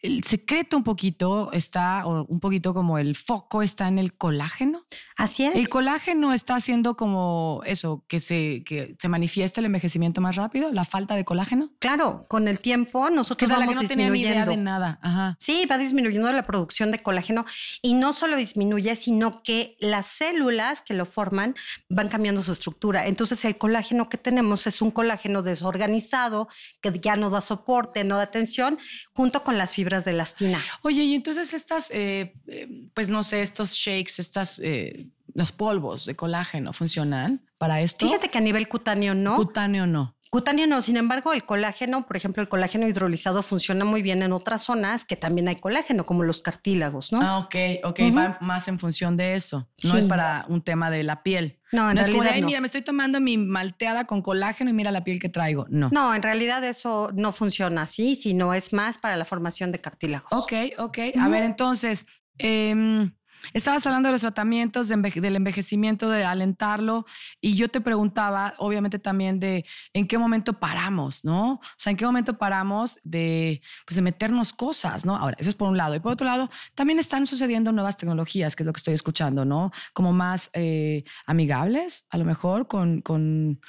el 0.00 0.22
secreto 0.22 0.76
un 0.76 0.84
poquito 0.84 1.50
está, 1.52 2.06
o 2.06 2.24
un 2.26 2.38
poquito 2.38 2.72
como 2.72 2.98
el 2.98 3.16
foco 3.16 3.62
está 3.62 3.88
en 3.88 3.98
el 3.98 4.14
colágeno. 4.14 4.84
Así 5.16 5.44
es. 5.44 5.56
El 5.56 5.68
colágeno 5.68 6.32
está 6.32 6.54
haciendo 6.54 6.96
como 6.96 7.62
eso, 7.66 8.04
que 8.06 8.20
se, 8.20 8.62
que 8.64 8.94
se 8.98 9.08
manifiesta 9.08 9.60
el 9.60 9.66
envejecimiento 9.66 10.20
más 10.20 10.36
rápido, 10.36 10.70
la 10.72 10.84
falta 10.84 11.16
de 11.16 11.24
colágeno. 11.24 11.72
Claro, 11.80 12.24
con 12.28 12.46
el 12.46 12.60
tiempo 12.60 13.10
nosotros 13.10 13.50
vamos 13.50 13.74
no 13.74 13.80
disminuyendo. 13.80 14.52
de 14.52 14.56
nada. 14.56 15.00
Ajá. 15.02 15.36
Sí, 15.40 15.66
va 15.66 15.78
disminuyendo 15.78 16.30
la 16.30 16.46
producción 16.46 16.92
de 16.92 17.02
colágeno 17.02 17.44
y 17.82 17.94
no 17.94 18.12
solo 18.12 18.36
disminuye, 18.36 18.94
sino 18.94 19.42
que 19.42 19.76
las 19.80 20.06
células 20.06 20.82
que 20.82 20.94
lo 20.94 21.06
forman 21.06 21.56
van 21.88 22.08
cambiando 22.08 22.44
su 22.44 22.52
estructura. 22.52 23.06
Entonces 23.08 23.44
el 23.44 23.58
colágeno 23.58 24.08
que 24.08 24.16
tenemos 24.16 24.68
es 24.68 24.80
un 24.80 24.92
colágeno 24.92 25.42
desorganizado 25.42 26.48
que 26.80 26.96
ya 27.00 27.16
no 27.16 27.30
da 27.30 27.40
soporte, 27.40 28.04
no 28.04 28.16
da 28.16 28.22
atención, 28.22 28.78
junto 29.12 29.42
con 29.42 29.58
las 29.58 29.74
fibras 29.74 29.87
de 30.04 30.10
elastina. 30.12 30.60
Oye, 30.82 31.02
y 31.04 31.14
entonces 31.14 31.54
estas, 31.54 31.90
eh, 31.90 32.34
eh, 32.46 32.90
pues 32.94 33.08
no 33.08 33.22
sé, 33.22 33.42
estos 33.42 33.72
shakes, 33.72 34.14
estas, 34.18 34.60
eh, 34.62 35.08
los 35.34 35.52
polvos 35.52 36.04
de 36.04 36.16
colágeno, 36.16 36.72
¿funcionan 36.72 37.46
para 37.58 37.80
esto? 37.80 38.06
Fíjate 38.06 38.28
que 38.28 38.38
a 38.38 38.40
nivel 38.40 38.68
cutáneo 38.68 39.14
no. 39.14 39.34
Cutáneo 39.34 39.86
no. 39.86 40.16
Cutáneo 40.30 40.66
no, 40.66 40.82
sin 40.82 40.96
embargo, 40.96 41.32
el 41.32 41.44
colágeno, 41.44 42.06
por 42.06 42.16
ejemplo, 42.16 42.42
el 42.42 42.48
colágeno 42.48 42.86
hidrolizado 42.86 43.42
funciona 43.42 43.84
muy 43.84 44.02
bien 44.02 44.22
en 44.22 44.32
otras 44.32 44.62
zonas 44.62 45.04
que 45.04 45.16
también 45.16 45.48
hay 45.48 45.56
colágeno, 45.56 46.04
como 46.04 46.22
los 46.22 46.42
cartílagos, 46.42 47.12
¿no? 47.12 47.20
Ah, 47.22 47.38
ok, 47.38 47.54
ok, 47.84 48.00
va 48.16 48.38
más 48.40 48.68
en 48.68 48.78
función 48.78 49.16
de 49.16 49.34
eso. 49.34 49.68
No 49.84 49.96
es 49.96 50.04
para 50.04 50.44
un 50.48 50.62
tema 50.62 50.90
de 50.90 51.02
la 51.02 51.22
piel. 51.22 51.60
No, 51.72 51.90
en 51.90 51.96
realidad. 51.96 52.08
Es 52.08 52.10
como 52.10 52.22
de, 52.22 52.42
mira, 52.42 52.60
me 52.60 52.66
estoy 52.66 52.82
tomando 52.82 53.20
mi 53.20 53.38
malteada 53.38 54.06
con 54.06 54.22
colágeno 54.22 54.70
y 54.70 54.72
mira 54.72 54.90
la 54.90 55.04
piel 55.04 55.18
que 55.18 55.28
traigo. 55.28 55.66
No. 55.70 55.88
No, 55.92 56.14
en 56.14 56.22
realidad 56.22 56.62
eso 56.64 57.10
no 57.14 57.32
funciona 57.32 57.82
así, 57.82 58.16
sino 58.16 58.52
es 58.54 58.72
más 58.72 58.98
para 58.98 59.16
la 59.16 59.24
formación 59.24 59.72
de 59.72 59.80
cartílagos. 59.80 60.32
Ok, 60.32 60.52
ok. 60.78 60.98
A 61.18 61.28
ver, 61.28 61.44
entonces. 61.44 62.06
Eh, 62.38 63.10
Estabas 63.52 63.86
hablando 63.86 64.08
de 64.08 64.12
los 64.12 64.20
tratamientos 64.20 64.88
del 64.88 65.36
envejecimiento, 65.36 66.10
de 66.10 66.24
alentarlo, 66.24 67.06
y 67.40 67.54
yo 67.54 67.68
te 67.68 67.80
preguntaba, 67.80 68.54
obviamente 68.58 68.98
también 68.98 69.40
de 69.40 69.64
en 69.92 70.06
qué 70.06 70.18
momento 70.18 70.58
paramos, 70.58 71.24
¿no? 71.24 71.52
O 71.54 71.60
sea, 71.76 71.90
en 71.90 71.96
qué 71.96 72.04
momento 72.04 72.38
paramos 72.38 72.98
de, 73.04 73.62
pues, 73.86 73.96
de 73.96 74.02
meternos 74.02 74.52
cosas, 74.52 75.04
¿no? 75.04 75.16
Ahora, 75.16 75.36
eso 75.38 75.48
es 75.48 75.54
por 75.54 75.68
un 75.68 75.76
lado. 75.76 75.94
Y 75.94 76.00
por 76.00 76.12
otro 76.12 76.26
lado, 76.26 76.50
también 76.74 76.98
están 76.98 77.26
sucediendo 77.26 77.72
nuevas 77.72 77.96
tecnologías, 77.96 78.56
que 78.56 78.62
es 78.62 78.66
lo 78.66 78.72
que 78.72 78.78
estoy 78.78 78.94
escuchando, 78.94 79.44
¿no? 79.44 79.70
Como 79.92 80.12
más 80.12 80.50
eh, 80.52 81.04
amigables, 81.26 82.06
a 82.10 82.18
lo 82.18 82.24
mejor, 82.24 82.68
con, 82.68 83.00
con, 83.02 83.60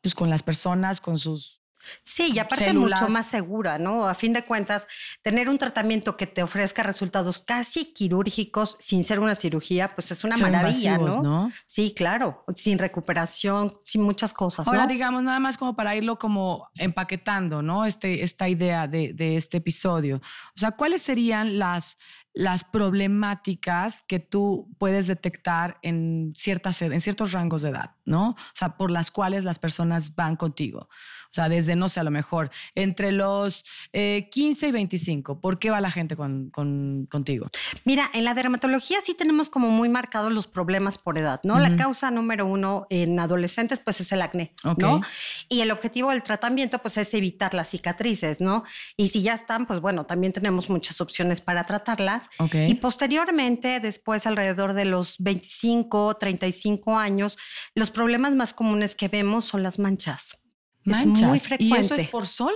pues, 0.00 0.14
con 0.14 0.30
las 0.30 0.42
personas, 0.42 1.00
con 1.00 1.18
sus 1.18 1.60
Sí, 2.04 2.32
y 2.34 2.38
aparte 2.38 2.72
mucho 2.72 3.08
más 3.08 3.26
segura, 3.26 3.78
¿no? 3.78 4.06
A 4.06 4.14
fin 4.14 4.32
de 4.32 4.42
cuentas, 4.42 4.88
tener 5.22 5.48
un 5.48 5.58
tratamiento 5.58 6.16
que 6.16 6.26
te 6.26 6.42
ofrezca 6.42 6.82
resultados 6.82 7.42
casi 7.42 7.92
quirúrgicos 7.92 8.76
sin 8.78 9.04
ser 9.04 9.20
una 9.20 9.34
cirugía, 9.34 9.94
pues 9.94 10.10
es 10.10 10.24
una 10.24 10.36
maravilla, 10.36 10.98
¿no? 10.98 11.50
Sí, 11.66 11.94
claro, 11.96 12.44
sin 12.54 12.78
recuperación, 12.78 13.78
sin 13.82 14.02
muchas 14.02 14.32
cosas. 14.32 14.66
Ahora, 14.68 14.86
digamos, 14.86 15.22
nada 15.22 15.38
más 15.40 15.56
como 15.56 15.74
para 15.74 15.96
irlo 15.96 16.18
como 16.18 16.68
empaquetando, 16.74 17.62
¿no? 17.62 17.84
Este, 17.84 18.22
esta 18.22 18.48
idea 18.48 18.86
de, 18.86 19.12
de 19.14 19.36
este 19.36 19.58
episodio. 19.58 20.16
O 20.16 20.58
sea, 20.58 20.72
¿cuáles 20.72 21.02
serían 21.02 21.58
las, 21.58 21.96
las 22.36 22.64
problemáticas 22.64 24.02
que 24.02 24.20
tú 24.20 24.68
puedes 24.78 25.06
detectar 25.06 25.78
en, 25.80 26.34
ciertas, 26.36 26.82
en 26.82 27.00
ciertos 27.00 27.32
rangos 27.32 27.62
de 27.62 27.70
edad, 27.70 27.96
¿no? 28.04 28.30
O 28.30 28.36
sea, 28.52 28.76
por 28.76 28.90
las 28.90 29.10
cuales 29.10 29.42
las 29.42 29.58
personas 29.58 30.14
van 30.16 30.36
contigo. 30.36 30.90
O 31.36 31.38
sea, 31.38 31.50
desde, 31.50 31.76
no 31.76 31.90
sé, 31.90 32.00
a 32.00 32.02
lo 32.02 32.10
mejor 32.10 32.50
entre 32.74 33.12
los 33.12 33.62
15 33.92 33.92
eh, 33.92 34.68
y 34.70 34.72
25. 34.72 35.38
¿Por 35.38 35.58
qué 35.58 35.70
va 35.70 35.82
la 35.82 35.90
gente 35.90 36.16
con, 36.16 36.50
contigo? 36.50 37.48
Mira, 37.84 38.10
en 38.14 38.24
la 38.24 38.32
dermatología 38.32 39.02
sí 39.02 39.12
tenemos 39.12 39.50
como 39.50 39.68
muy 39.68 39.90
marcados 39.90 40.32
los 40.32 40.46
problemas 40.46 40.96
por 40.96 41.18
edad, 41.18 41.40
¿no? 41.44 41.58
La 41.58 41.76
causa 41.76 42.10
número 42.10 42.46
uno 42.46 42.86
en 42.88 43.20
adolescentes, 43.20 43.80
pues 43.80 44.00
es 44.00 44.12
el 44.12 44.22
acné, 44.22 44.54
¿no? 44.78 45.02
Y 45.50 45.60
el 45.60 45.70
objetivo 45.70 46.10
del 46.10 46.22
tratamiento, 46.22 46.78
pues 46.78 46.96
es 46.96 47.12
evitar 47.12 47.52
las 47.52 47.68
cicatrices, 47.68 48.40
¿no? 48.40 48.64
Y 48.96 49.08
si 49.08 49.20
ya 49.20 49.34
están, 49.34 49.66
pues 49.66 49.80
bueno, 49.80 50.06
también 50.06 50.32
tenemos 50.32 50.70
muchas 50.70 51.02
opciones 51.02 51.42
para 51.42 51.66
tratarlas 51.66 52.30
y 52.66 52.74
posteriormente, 52.76 53.80
después 53.80 54.26
alrededor 54.26 54.72
de 54.72 54.86
los 54.86 55.16
25, 55.18 56.14
35 56.14 56.98
años, 56.98 57.36
los 57.74 57.90
problemas 57.90 58.34
más 58.34 58.54
comunes 58.54 58.96
que 58.96 59.08
vemos 59.08 59.44
son 59.44 59.62
las 59.62 59.78
manchas. 59.78 60.45
Manchas. 60.86 61.22
Es 61.22 61.28
muy 61.28 61.38
frecuente. 61.38 61.76
¿Y 61.76 61.80
eso 61.80 61.94
es 61.94 62.08
por 62.08 62.26
sol? 62.26 62.54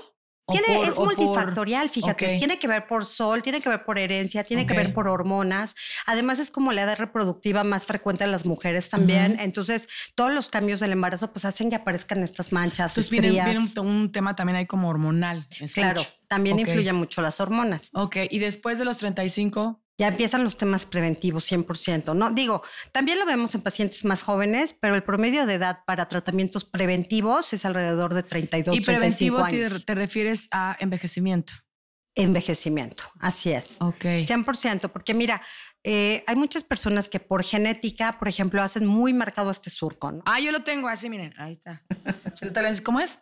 Tiene, 0.50 0.82
es 0.82 0.98
multifactorial, 0.98 1.88
fíjate. 1.88 2.38
Tiene 2.38 2.58
que 2.58 2.66
ver 2.66 2.86
por 2.86 3.04
sol, 3.04 3.42
tiene 3.42 3.60
que 3.60 3.68
ver 3.68 3.84
por 3.84 3.98
herencia, 3.98 4.44
tiene 4.44 4.66
que 4.66 4.74
ver 4.74 4.92
por 4.92 5.08
hormonas. 5.08 5.74
Además, 6.06 6.38
es 6.38 6.50
como 6.50 6.72
la 6.72 6.82
edad 6.82 6.98
reproductiva 6.98 7.64
más 7.64 7.86
frecuente 7.86 8.24
en 8.24 8.32
las 8.32 8.46
mujeres 8.46 8.88
también. 8.88 9.38
Entonces, 9.40 9.88
todos 10.14 10.32
los 10.32 10.50
cambios 10.50 10.80
del 10.80 10.92
embarazo 10.92 11.32
pues 11.32 11.44
hacen 11.44 11.70
que 11.70 11.76
aparezcan 11.76 12.22
estas 12.22 12.52
manchas. 12.52 12.92
Entonces, 12.92 13.10
viene, 13.10 13.58
un, 13.80 14.12
tema 14.12 14.34
también 14.34 14.56
ahí 14.56 14.66
como 14.66 14.88
hormonal. 14.88 15.46
Claro, 15.74 16.02
también 16.28 16.58
influyen 16.58 16.96
mucho 16.96 17.22
las 17.22 17.40
hormonas. 17.40 17.90
Ok, 17.94 18.16
y 18.30 18.38
después 18.38 18.78
de 18.78 18.84
los 18.84 18.98
35 18.98 19.80
ya 20.00 20.08
empiezan 20.08 20.42
los 20.42 20.56
temas 20.56 20.86
preventivos 20.86 21.52
100%, 21.52 22.16
¿no? 22.16 22.30
Digo, 22.30 22.62
también 22.90 23.18
lo 23.18 23.26
vemos 23.26 23.54
en 23.54 23.60
pacientes 23.60 24.06
más 24.06 24.22
jóvenes, 24.22 24.74
pero 24.80 24.94
el 24.94 25.02
promedio 25.02 25.44
de 25.44 25.54
edad 25.54 25.80
para 25.84 26.08
tratamientos 26.08 26.64
preventivos 26.64 27.52
es 27.52 27.66
alrededor 27.66 28.14
de 28.14 28.22
32, 28.22 28.78
¿Y 28.78 28.80
preventivo 28.80 29.46
Te, 29.46 29.68
te 29.68 29.94
refieres 29.94 30.48
a 30.52 30.74
envejecimiento? 30.80 31.52
Envejecimiento, 32.14 33.04
así 33.20 33.52
es. 33.52 33.76
Ok. 33.82 34.04
100%, 34.04 34.90
porque 34.90 35.12
mira, 35.12 35.42
eh, 35.84 36.24
hay 36.26 36.36
muchas 36.36 36.64
personas 36.64 37.10
que 37.10 37.20
por 37.20 37.44
genética, 37.44 38.18
por 38.18 38.26
ejemplo, 38.26 38.62
hacen 38.62 38.86
muy 38.86 39.12
marcado 39.12 39.50
este 39.50 39.68
surco, 39.68 40.12
¿no? 40.12 40.22
Ah, 40.24 40.40
yo 40.40 40.50
lo 40.50 40.64
tengo 40.64 40.88
así, 40.88 41.10
miren, 41.10 41.34
ahí 41.36 41.52
está. 41.52 41.84
¿Cómo 42.84 43.00
es? 43.00 43.20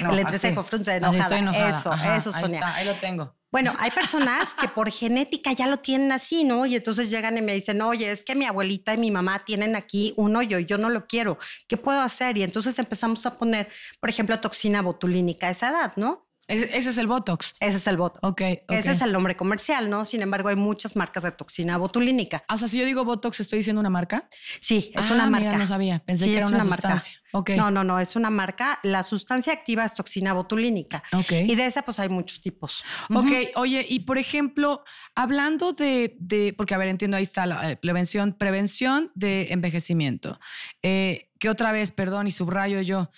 El 0.00 0.18
entrecejo, 0.18 0.62
frunce 0.62 0.96
enojada. 0.96 1.38
enojada. 1.38 1.68
Eso, 1.68 1.94
eso, 1.94 2.32
Sonia. 2.32 2.74
Ahí, 2.74 2.86
lo 2.86 2.94
tengo. 2.94 3.34
Bueno, 3.50 3.74
hay 3.78 3.90
personas 3.90 4.54
que 4.54 4.68
por 4.68 4.90
genética 4.90 5.52
ya 5.52 5.66
lo 5.66 5.76
tienen 5.78 6.10
así, 6.12 6.42
¿no? 6.42 6.64
Y 6.64 6.74
entonces 6.74 7.10
llegan 7.10 7.36
y 7.36 7.42
me 7.42 7.52
dicen, 7.52 7.82
oye, 7.82 8.10
es 8.10 8.24
que 8.24 8.34
mi 8.34 8.46
abuelita 8.46 8.94
y 8.94 8.98
mi 8.98 9.10
mamá 9.10 9.44
tienen 9.44 9.76
aquí 9.76 10.14
un 10.16 10.34
hoyo 10.36 10.58
y 10.58 10.64
yo 10.64 10.78
no 10.78 10.88
lo 10.88 11.06
quiero. 11.06 11.38
¿Qué 11.68 11.76
puedo 11.76 12.00
hacer? 12.00 12.38
Y 12.38 12.42
entonces 12.42 12.78
empezamos 12.78 13.26
a 13.26 13.36
poner, 13.36 13.68
por 14.00 14.08
ejemplo, 14.08 14.40
toxina 14.40 14.80
botulínica 14.80 15.48
a 15.48 15.50
esa 15.50 15.68
edad, 15.68 15.92
¿no? 15.96 16.26
Ese 16.48 16.90
es 16.90 16.98
el 16.98 17.06
Botox. 17.06 17.52
Ese 17.60 17.78
es 17.78 17.86
el 17.86 17.96
Botox. 17.96 18.20
Ok. 18.22 18.40
Ese 18.68 18.92
es 18.92 19.00
el 19.00 19.12
nombre 19.12 19.36
comercial, 19.36 19.88
¿no? 19.88 20.04
Sin 20.04 20.22
embargo, 20.22 20.48
hay 20.48 20.56
muchas 20.56 20.96
marcas 20.96 21.22
de 21.22 21.32
toxina 21.32 21.76
botulínica. 21.78 22.44
O 22.48 22.58
sea, 22.58 22.68
si 22.68 22.78
yo 22.78 22.84
digo 22.84 23.04
Botox, 23.04 23.40
¿estoy 23.40 23.58
diciendo 23.58 23.80
una 23.80 23.90
marca? 23.90 24.28
Sí, 24.60 24.92
es 24.94 25.10
una 25.10 25.24
ah, 25.24 25.30
marca. 25.30 25.56
no 25.56 25.66
sabía. 25.66 26.00
Pensé 26.00 26.26
que 26.26 26.36
era 26.36 26.48
una, 26.48 26.62
sustancia. 26.62 27.14
Okay. 27.32 27.56
No, 27.56 27.70
no, 27.70 27.84
no, 27.84 27.98
es 27.98 28.16
una 28.16 28.28
marca. 28.28 28.80
La 28.82 29.02
sustancia 29.02 29.52
activa 29.52 29.84
es 29.84 29.94
toxina 29.94 30.32
botulínica. 30.32 31.02
Ok. 31.12 31.32
Y 31.32 31.54
de 31.54 31.66
esa, 31.66 31.82
pues 31.82 31.98
hay 32.00 32.08
muchos 32.08 32.40
tipos. 32.40 32.84
Ok, 33.10 33.30
oye, 33.56 33.86
y 33.88 34.00
por 34.00 34.18
ejemplo, 34.18 34.84
hablando 35.14 35.72
de, 35.72 36.16
de, 36.18 36.54
porque 36.56 36.74
a 36.74 36.78
ver, 36.78 36.88
entiendo, 36.88 37.16
ahí 37.16 37.22
está 37.22 37.46
la 37.46 37.70
eh, 37.70 37.76
prevención, 37.76 38.34
prevención 38.34 39.10
de 39.14 39.52
envejecimiento. 39.52 40.38
Eh, 40.82 41.30
que 41.38 41.48
otra 41.48 41.72
vez, 41.72 41.90
perdón, 41.90 42.26
y 42.26 42.32
subrayo 42.32 42.80
yo 42.82 43.10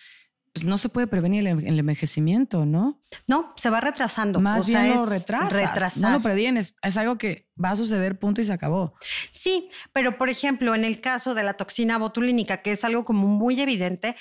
pues 0.55 0.65
no 0.65 0.79
se 0.79 0.89
puede 0.89 1.09
prevenir 1.09 1.45
el, 1.49 1.79
envejecimiento, 1.79 2.65
¿no? 2.65 3.01
No, 3.29 3.53
se 3.57 3.71
va 3.71 3.81
retrasando. 3.81 4.41
Más 4.41 4.67
bien 4.67 4.95
lo 4.95 5.05
retrasas. 5.05 5.99
No 5.99 6.13
lo 6.13 6.23
previenes. 6.23 6.77
Es 6.81 6.97
algo 6.97 7.19
que 7.19 7.51
va 7.63 7.71
a 7.71 7.77
suceder, 7.77 8.21
punto 8.21 8.41
y 8.41 8.45
se 8.45 8.53
acabó. 8.53 8.95
Sí, 9.31 9.69
pero 9.93 10.17
por 10.17 10.29
ejemplo, 10.29 10.77
en 10.77 10.85
el 10.85 11.01
caso 11.01 11.35
de 11.35 11.43
la 11.43 11.55
toxina 11.55 11.99
botulínica, 11.99 12.63
que 12.63 12.71
es 12.71 12.85
algo 12.85 13.05
como 13.05 13.27
muy 13.27 13.61
evidente, 13.61 14.15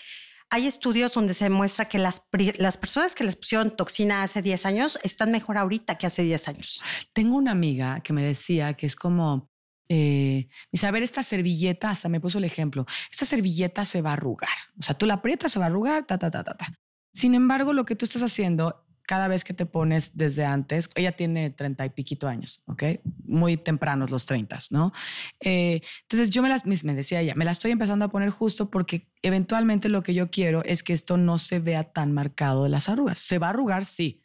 hay 0.50 0.66
estudios 0.66 1.14
donde 1.14 1.36
se 1.36 1.46
demuestra 1.46 1.88
que 1.88 2.00
las, 2.00 2.24
las 2.58 2.78
personas 2.78 3.14
que 3.14 3.24
les 3.24 3.36
pusieron 3.36 3.70
toxina 3.70 4.24
hace 4.24 4.42
10 4.42 4.66
años 4.66 5.00
están 5.04 5.32
mejor 5.32 5.60
ahorita 5.60 6.00
que 6.00 6.08
hace 6.08 6.24
10 6.24 6.48
años. 6.48 6.84
Tengo 7.14 7.38
una 7.38 7.52
amiga 7.52 8.02
que 8.02 8.12
me 8.12 8.24
decía 8.24 8.74
que 8.74 8.88
es 8.88 8.96
como 8.96 9.52
eh, 9.96 10.50
dice, 10.72 10.90
esta 11.04 11.22
servilleta, 11.22 11.92
hasta 11.92 12.10
me 12.10 12.20
puso 12.20 12.40
el 12.40 12.46
ejemplo, 12.46 12.88
esta 13.12 13.26
servilleta 13.26 13.86
se 13.86 14.02
va 14.02 14.10
a 14.10 14.14
arrugar. 14.14 14.50
O 14.80 14.82
sea, 14.82 14.98
tú 14.98 15.06
la 15.06 15.16
aprietas, 15.16 15.52
se 15.52 15.60
va 15.60 15.66
a 15.66 15.68
arrugar, 15.68 16.06
ta, 16.08 16.18
ta, 16.18 16.32
ta, 16.32 16.44
ta, 16.44 16.56
ta. 16.56 16.66
Sin 17.14 17.36
embargo, 17.36 17.74
lo 17.74 17.86
que 17.86 17.96
tú 17.96 18.06
estás 18.06 18.24
haciendo 18.24 18.84
cada 19.06 19.28
vez 19.28 19.44
que 19.44 19.54
te 19.54 19.68
pones 19.68 20.18
desde 20.18 20.46
antes, 20.46 20.90
ella 20.96 21.12
tiene 21.12 21.52
treinta 21.52 21.86
y 21.86 21.92
piquito 21.92 22.28
años, 22.28 22.64
¿ok? 22.66 22.84
Muy 23.24 23.56
tempranos 23.56 24.10
los 24.10 24.26
treintas, 24.26 24.72
¿no? 24.72 24.94
Eh, 25.42 25.82
entonces 26.02 26.32
yo 26.32 26.42
me 26.42 26.50
las, 26.50 26.66
me 26.66 26.96
decía 26.96 27.22
ella, 27.22 27.36
me 27.36 27.46
la 27.46 27.52
estoy 27.52 27.70
empezando 27.70 28.06
a 28.06 28.08
poner 28.08 28.32
justo 28.32 28.72
porque 28.72 29.12
eventualmente 29.22 29.90
lo 29.90 30.02
que 30.02 30.16
yo 30.16 30.32
quiero 30.32 30.64
es 30.64 30.82
que 30.82 30.94
esto 30.94 31.18
no 31.18 31.38
se 31.38 31.60
vea 31.60 31.84
tan 31.84 32.14
marcado 32.14 32.64
de 32.64 32.70
las 32.70 32.90
arrugas. 32.90 33.20
Se 33.20 33.38
va 33.38 33.48
a 33.48 33.50
arrugar, 33.52 33.86
sí, 33.86 34.24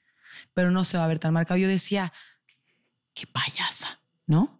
pero 0.55 0.71
no 0.71 0.85
se 0.85 0.97
va 0.97 1.05
a 1.05 1.09
ver 1.09 1.19
tan 1.19 1.35
marcado. 1.35 1.59
Yo 1.59 1.69
decía, 1.69 2.15
qué 3.13 3.27
payasa, 3.27 4.01
¿no? 4.27 4.58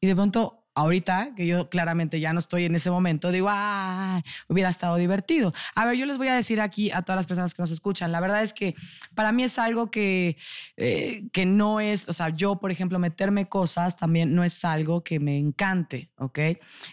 Y 0.00 0.06
de 0.06 0.14
pronto, 0.14 0.60
ahorita, 0.74 1.34
que 1.34 1.46
yo 1.46 1.68
claramente 1.68 2.20
ya 2.20 2.32
no 2.32 2.38
estoy 2.38 2.64
en 2.64 2.74
ese 2.74 2.90
momento, 2.90 3.30
digo, 3.30 3.48
ah, 3.50 4.22
hubiera 4.48 4.70
estado 4.70 4.96
divertido. 4.96 5.52
A 5.74 5.84
ver, 5.84 5.96
yo 5.96 6.06
les 6.06 6.16
voy 6.16 6.28
a 6.28 6.34
decir 6.34 6.60
aquí 6.60 6.90
a 6.90 7.02
todas 7.02 7.18
las 7.18 7.26
personas 7.26 7.54
que 7.54 7.62
nos 7.62 7.70
escuchan, 7.70 8.12
la 8.12 8.20
verdad 8.20 8.42
es 8.42 8.52
que 8.52 8.74
para 9.14 9.32
mí 9.32 9.42
es 9.42 9.58
algo 9.58 9.90
que, 9.90 10.36
eh, 10.76 11.24
que 11.32 11.44
no 11.46 11.80
es, 11.80 12.08
o 12.08 12.12
sea, 12.12 12.30
yo, 12.30 12.60
por 12.60 12.70
ejemplo, 12.70 12.98
meterme 12.98 13.48
cosas 13.48 13.96
también 13.96 14.34
no 14.34 14.44
es 14.44 14.64
algo 14.64 15.02
que 15.02 15.20
me 15.20 15.38
encante, 15.38 16.10
¿ok? 16.16 16.38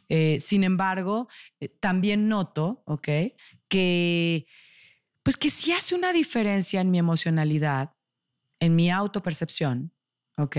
Eh, 0.10 0.38
sin 0.40 0.64
embargo, 0.64 1.28
eh, 1.60 1.70
también 1.70 2.28
noto, 2.28 2.84
¿ok? 2.86 3.08
Que, 3.68 4.48
pues 5.24 5.38
que 5.38 5.50
sí 5.50 5.72
hace 5.72 5.96
una 5.96 6.14
diferencia 6.14 6.82
en 6.82 6.92
mi 6.92 7.00
emocionalidad, 7.00 7.94
en 8.60 8.76
mi 8.76 8.90
autopercepción, 8.90 9.94
¿ok? 10.38 10.58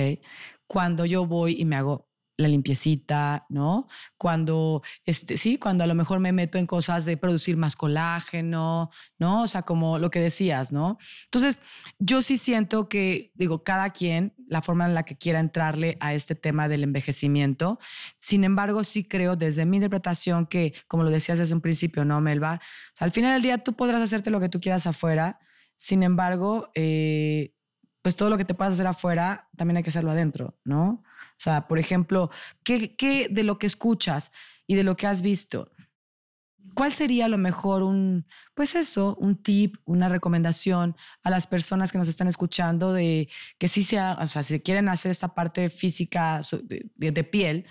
Cuando 0.66 1.04
yo 1.06 1.26
voy 1.26 1.56
y 1.58 1.64
me 1.64 1.76
hago 1.76 2.07
la 2.38 2.48
limpiecita, 2.48 3.46
¿no? 3.48 3.88
Cuando, 4.16 4.83
este, 5.05 5.37
sí, 5.37 5.59
cuando 5.59 5.83
a 5.83 5.88
lo 5.88 5.94
mejor 5.96 6.20
me 6.20 6.33
meto 6.33 6.57
en 6.57 6.66
cosas 6.66 7.05
de 7.05 7.16
producir 7.16 7.57
más 7.57 7.74
colágeno, 7.74 8.90
¿no? 9.18 9.42
O 9.42 9.48
sea, 9.48 9.62
como 9.62 9.98
lo 9.98 10.11
que 10.11 10.20
decías, 10.20 10.72
¿no? 10.72 10.98
Entonces, 11.24 11.61
yo 11.98 12.22
sí 12.22 12.38
siento 12.38 12.88
que, 12.88 13.33
digo, 13.35 13.64
cada 13.64 13.90
quien, 13.90 14.35
la 14.46 14.62
forma 14.62 14.87
en 14.87 14.94
la 14.94 15.03
que 15.03 15.18
quiera 15.18 15.40
entrarle 15.40 15.98
a 16.01 16.14
este 16.14 16.37
tema 16.37 16.68
del 16.68 16.85
envejecimiento, 16.85 17.81
sin 18.20 18.44
embargo, 18.44 18.85
sí 18.85 19.03
creo 19.03 19.35
desde 19.35 19.66
mi 19.66 19.79
interpretación 19.79 20.46
que, 20.46 20.74
como 20.87 21.03
lo 21.03 21.11
decías 21.11 21.38
desde 21.38 21.55
un 21.55 21.61
principio, 21.61 22.05
¿no, 22.05 22.20
Melba? 22.20 22.61
O 22.62 22.96
sea, 22.96 23.05
al 23.05 23.12
final 23.12 23.33
del 23.33 23.42
día 23.42 23.59
tú 23.59 23.74
podrás 23.74 24.01
hacerte 24.01 24.31
lo 24.31 24.38
que 24.38 24.48
tú 24.48 24.61
quieras 24.61 24.87
afuera, 24.87 25.40
sin 25.77 26.05
embargo, 26.05 26.70
eh, 26.77 27.53
pues 28.01 28.14
todo 28.14 28.31
lo 28.31 28.38
que 28.38 28.44
te 28.44 28.55
puedas 28.55 28.74
hacer 28.74 28.87
afuera, 28.87 29.48
también 29.57 29.79
hay 29.79 29.83
que 29.83 29.90
hacerlo 29.90 30.12
adentro, 30.12 30.57
¿no? 30.64 31.03
O 31.38 31.40
sea, 31.40 31.68
por 31.68 31.79
ejemplo, 31.79 32.31
¿qué, 32.64 33.29
de 33.31 33.42
lo 33.44 33.59
que 33.59 33.68
escuchas 33.68 34.33
y 34.66 34.74
de 34.74 34.83
lo 34.83 34.96
que 34.96 35.07
has 35.07 35.22
visto? 35.22 35.70
¿Cuál 36.74 36.92
sería 36.92 37.27
a 37.27 37.29
lo 37.29 37.38
mejor 37.38 37.83
un, 37.83 38.27
pues 38.55 38.74
eso, 38.74 39.16
un 39.20 39.40
tip, 39.40 39.77
una 39.85 40.09
recomendación 40.09 40.96
a 41.22 41.31
las 41.31 41.46
personas 41.46 41.92
que 41.92 41.98
nos 41.98 42.09
están 42.09 42.27
escuchando 42.27 42.92
de 42.92 43.29
que 43.57 43.68
sí 43.68 43.85
sea, 43.85 44.18
o 44.20 44.27
sea, 44.27 44.42
si 44.42 44.61
quieren 44.61 44.88
hacer 44.88 45.11
esta 45.11 45.35
parte 45.35 45.70
física 45.70 46.40
de 46.64 47.24
piel, 47.24 47.66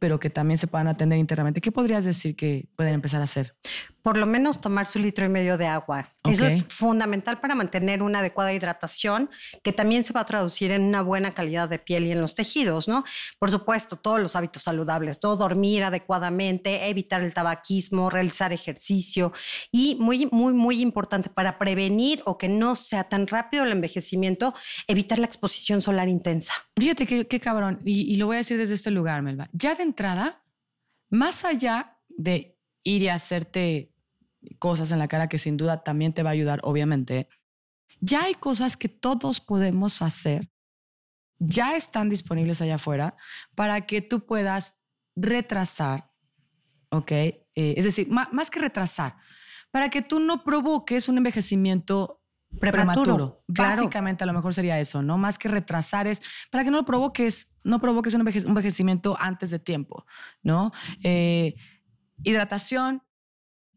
pero 0.00 0.18
que 0.18 0.28
también 0.28 0.58
se 0.58 0.66
puedan 0.66 0.88
atender 0.88 1.18
internamente. 1.18 1.60
¿Qué 1.60 1.72
podrías 1.72 2.04
decir 2.04 2.36
que 2.36 2.68
pueden 2.76 2.94
empezar 2.94 3.20
a 3.20 3.24
hacer? 3.24 3.56
Por 4.04 4.18
lo 4.18 4.26
menos 4.26 4.60
tomar 4.60 4.86
su 4.86 4.98
litro 4.98 5.24
y 5.24 5.30
medio 5.30 5.56
de 5.56 5.64
agua. 5.64 6.06
Eso 6.24 6.44
es 6.44 6.62
fundamental 6.64 7.40
para 7.40 7.54
mantener 7.54 8.02
una 8.02 8.18
adecuada 8.18 8.52
hidratación, 8.52 9.30
que 9.62 9.72
también 9.72 10.04
se 10.04 10.12
va 10.12 10.20
a 10.20 10.26
traducir 10.26 10.72
en 10.72 10.82
una 10.82 11.00
buena 11.00 11.32
calidad 11.32 11.70
de 11.70 11.78
piel 11.78 12.04
y 12.04 12.12
en 12.12 12.20
los 12.20 12.34
tejidos, 12.34 12.86
¿no? 12.86 13.02
Por 13.38 13.50
supuesto, 13.50 13.96
todos 13.96 14.20
los 14.20 14.36
hábitos 14.36 14.64
saludables, 14.64 15.20
todo 15.20 15.36
dormir 15.38 15.84
adecuadamente, 15.84 16.90
evitar 16.90 17.22
el 17.22 17.32
tabaquismo, 17.32 18.10
realizar 18.10 18.52
ejercicio 18.52 19.32
y 19.72 19.96
muy, 19.98 20.28
muy, 20.30 20.52
muy 20.52 20.82
importante 20.82 21.30
para 21.30 21.58
prevenir 21.58 22.20
o 22.26 22.36
que 22.36 22.50
no 22.50 22.76
sea 22.76 23.04
tan 23.04 23.26
rápido 23.26 23.64
el 23.64 23.72
envejecimiento, 23.72 24.52
evitar 24.86 25.18
la 25.18 25.24
exposición 25.24 25.80
solar 25.80 26.10
intensa. 26.10 26.52
Fíjate 26.78 27.06
qué, 27.06 27.40
cabrón, 27.40 27.80
y, 27.86 28.12
y, 28.12 28.16
lo 28.16 28.26
voy 28.26 28.36
a 28.36 28.38
decir 28.40 28.58
desde 28.58 28.74
este 28.74 28.90
lugar, 28.90 29.22
Melba. 29.22 29.48
Ya 29.54 29.74
de 29.74 29.82
entrada, 29.82 30.44
más 31.08 31.46
allá 31.46 31.98
de 32.10 32.58
ir 32.82 33.00
y 33.00 33.08
hacerte 33.08 33.93
cosas 34.58 34.90
en 34.92 34.98
la 34.98 35.08
cara 35.08 35.28
que 35.28 35.38
sin 35.38 35.56
duda 35.56 35.82
también 35.82 36.12
te 36.12 36.22
va 36.22 36.30
a 36.30 36.32
ayudar, 36.32 36.60
obviamente, 36.62 37.28
ya 38.00 38.24
hay 38.24 38.34
cosas 38.34 38.76
que 38.76 38.88
todos 38.88 39.40
podemos 39.40 40.02
hacer, 40.02 40.50
ya 41.38 41.76
están 41.76 42.08
disponibles 42.08 42.60
allá 42.60 42.76
afuera 42.76 43.16
para 43.54 43.86
que 43.86 44.02
tú 44.02 44.26
puedas 44.26 44.80
retrasar, 45.16 46.10
¿ok? 46.90 47.10
Eh, 47.12 47.42
es 47.54 47.84
decir, 47.84 48.08
más 48.08 48.50
que 48.50 48.60
retrasar, 48.60 49.16
para 49.70 49.88
que 49.90 50.02
tú 50.02 50.20
no 50.20 50.44
provoques 50.44 51.08
un 51.08 51.18
envejecimiento 51.18 52.24
prematuro. 52.60 53.42
Básicamente 53.46 54.24
a 54.24 54.26
lo 54.26 54.32
mejor 54.32 54.54
sería 54.54 54.78
eso, 54.80 55.02
¿no? 55.02 55.18
Más 55.18 55.38
que 55.38 55.48
retrasar 55.48 56.06
es 56.06 56.22
para 56.50 56.64
que 56.64 56.70
no 56.70 56.78
lo 56.78 56.84
provoques, 56.84 57.52
no 57.62 57.80
provoques 57.80 58.14
un 58.14 58.20
envejecimiento 58.20 59.16
antes 59.18 59.50
de 59.50 59.58
tiempo, 59.58 60.06
¿no? 60.42 60.72
Eh, 61.02 61.54
hidratación, 62.22 63.02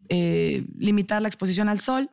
eh, 0.10 0.65
limitar 0.78 1.22
la 1.22 1.28
exposición 1.28 1.70
al 1.70 1.80
sol, 1.80 2.12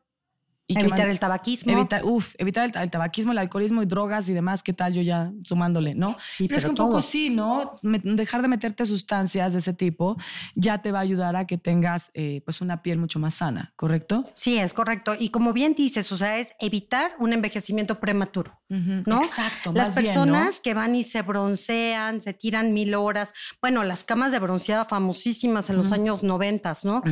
evitar 0.68 1.09
el 1.09 1.18
tabaquismo. 1.18 1.72
Evitar, 1.72 2.05
uf, 2.05 2.35
evitar 2.38 2.70
el, 2.74 2.90
tabaquismo, 2.90 3.33
el 3.33 3.38
alcoholismo 3.38 3.83
y 3.83 3.87
drogas 3.87 4.29
y 4.29 4.33
demás, 4.33 4.62
¿qué 4.62 4.72
tal 4.72 4.92
yo 4.92 5.03
ya 5.03 5.33
sumándole, 5.44 5.94
no? 5.94 6.16
Sí, 6.27 6.48
pero, 6.48 6.59
es 6.59 6.64
un 6.64 6.77
poco 6.77 7.00
sí, 7.03 7.31
¿no? 7.31 7.79
dejar 7.83 8.42
de 8.42 8.48
meterte 8.48 8.87
sustancias 8.87 9.53
de 9.53 9.59
ese 9.59 9.72
tipo 9.72 10.16
ya 10.55 10.81
te 10.81 10.92
va 10.92 10.98
a 10.98 11.03
ayudar 11.03 11.37
a 11.37 11.46
que 11.46 11.59
tengas 11.59 12.11
eh, 12.14 12.42
pues 12.44 12.61
una 12.61 12.83
piel 12.83 12.98
mucho 12.98 13.18
más 13.18 13.37
sana, 13.37 13.72
¿correcto? 13.77 14.22
Sí, 14.33 14.59
es 14.59 14.74
correcto. 14.74 15.14
Y 15.18 15.31
como 15.31 15.53
bien 15.53 15.74
dices, 15.74 16.11
o 16.12 16.16
sea, 16.16 16.38
es 16.38 16.55
evitar 16.61 17.12
un 17.18 17.33
envejecimiento 17.33 18.00
prematuro, 18.00 18.61
¿no? 18.68 19.18
Exacto. 19.18 19.72
Las 19.74 19.94
personas 19.94 20.61
que 20.61 20.74
van 20.74 20.94
y 20.94 21.05
se 21.05 21.22
broncean, 21.22 22.20
se 22.20 22.33
tiran 22.33 22.72
mil 22.72 22.94
horas, 22.94 23.33
bueno, 23.61 23.85
las 23.85 24.05
camas 24.05 24.33
de 24.33 24.38
bronceada 24.38 24.85
famosísimas 24.85 25.70
en 25.70 25.77
los 25.77 25.92
años 25.92 26.22
noventas, 26.22 26.85
¿no? 26.85 27.03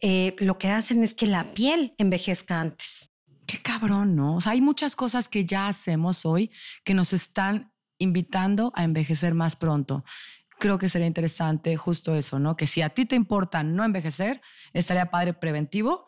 Eh, 0.00 0.34
lo 0.38 0.58
que 0.58 0.68
hacen 0.68 1.02
es 1.02 1.14
que 1.14 1.26
la 1.26 1.44
piel 1.44 1.94
envejezca 1.98 2.60
antes. 2.60 3.01
Qué 3.52 3.60
cabrón, 3.60 4.16
¿no? 4.16 4.36
O 4.36 4.40
sea, 4.40 4.52
hay 4.52 4.62
muchas 4.62 4.96
cosas 4.96 5.28
que 5.28 5.44
ya 5.44 5.68
hacemos 5.68 6.24
hoy 6.24 6.50
que 6.84 6.94
nos 6.94 7.12
están 7.12 7.70
invitando 7.98 8.72
a 8.74 8.82
envejecer 8.82 9.34
más 9.34 9.56
pronto. 9.56 10.06
Creo 10.58 10.78
que 10.78 10.88
sería 10.88 11.06
interesante 11.06 11.76
justo 11.76 12.14
eso, 12.14 12.38
¿no? 12.38 12.56
Que 12.56 12.66
si 12.66 12.80
a 12.80 12.88
ti 12.88 13.04
te 13.04 13.14
importa 13.14 13.62
no 13.62 13.84
envejecer, 13.84 14.40
estaría 14.72 15.10
padre 15.10 15.34
preventivo 15.34 16.06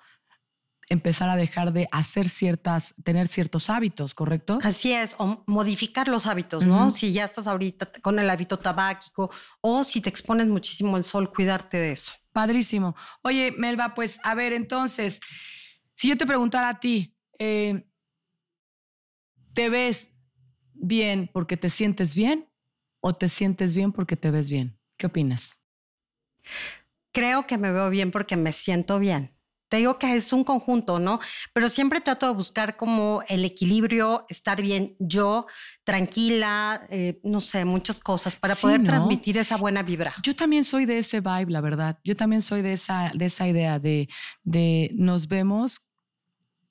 empezar 0.88 1.28
a 1.28 1.36
dejar 1.36 1.74
de 1.74 1.86
hacer 1.92 2.30
ciertas, 2.30 2.94
tener 3.04 3.28
ciertos 3.28 3.68
hábitos, 3.68 4.14
¿correcto? 4.14 4.58
Así 4.62 4.94
es, 4.94 5.14
o 5.18 5.44
modificar 5.46 6.08
los 6.08 6.26
hábitos, 6.26 6.64
¿no? 6.64 6.90
Si 6.92 7.12
ya 7.12 7.26
estás 7.26 7.46
ahorita 7.46 7.92
con 8.00 8.18
el 8.18 8.30
hábito 8.30 8.58
tabáquico 8.58 9.30
o 9.60 9.84
si 9.84 10.00
te 10.00 10.08
expones 10.08 10.46
muchísimo 10.46 10.96
al 10.96 11.04
sol, 11.04 11.30
cuidarte 11.30 11.76
de 11.76 11.92
eso. 11.92 12.14
Padrísimo. 12.32 12.96
Oye, 13.20 13.52
Melba, 13.58 13.92
pues 13.94 14.18
a 14.22 14.34
ver, 14.34 14.54
entonces, 14.54 15.20
Si 15.94 16.08
yo 16.08 16.16
te 16.16 16.26
preguntara 16.26 16.70
a 16.70 16.80
ti, 16.80 17.14
eh, 17.38 17.88
¿te 19.54 19.68
ves 19.68 20.12
bien 20.74 21.30
porque 21.32 21.56
te 21.56 21.70
sientes 21.70 22.14
bien 22.14 22.50
o 23.00 23.14
te 23.14 23.28
sientes 23.28 23.74
bien 23.74 23.92
porque 23.92 24.16
te 24.16 24.30
ves 24.30 24.50
bien? 24.50 24.78
¿Qué 24.96 25.06
opinas? 25.06 25.58
Creo 27.12 27.46
que 27.46 27.58
me 27.58 27.72
veo 27.72 27.90
bien 27.90 28.10
porque 28.10 28.36
me 28.36 28.52
siento 28.52 28.98
bien. 28.98 29.34
Te 29.68 29.78
digo 29.78 29.98
que 29.98 30.14
es 30.14 30.32
un 30.32 30.44
conjunto, 30.44 30.98
¿no? 30.98 31.20
Pero 31.52 31.68
siempre 31.68 32.00
trato 32.00 32.26
de 32.26 32.34
buscar 32.34 32.76
como 32.76 33.22
el 33.28 33.44
equilibrio, 33.44 34.24
estar 34.28 34.60
bien 34.62 34.94
yo, 34.98 35.46
tranquila, 35.84 36.86
eh, 36.90 37.20
no 37.24 37.40
sé, 37.40 37.64
muchas 37.64 37.98
cosas 37.98 38.36
para 38.36 38.54
poder 38.54 38.84
transmitir 38.84 39.38
esa 39.38 39.56
buena 39.56 39.82
vibra. 39.82 40.14
Yo 40.22 40.36
también 40.36 40.64
soy 40.64 40.84
de 40.86 40.98
ese 40.98 41.20
vibe, 41.20 41.50
la 41.50 41.60
verdad. 41.60 41.98
Yo 42.04 42.14
también 42.14 42.42
soy 42.42 42.62
de 42.62 42.74
esa, 42.74 43.10
de 43.14 43.24
esa 43.24 43.48
idea 43.48 43.78
de, 43.78 44.08
de 44.42 44.90
nos 44.94 45.28
vemos 45.28 45.88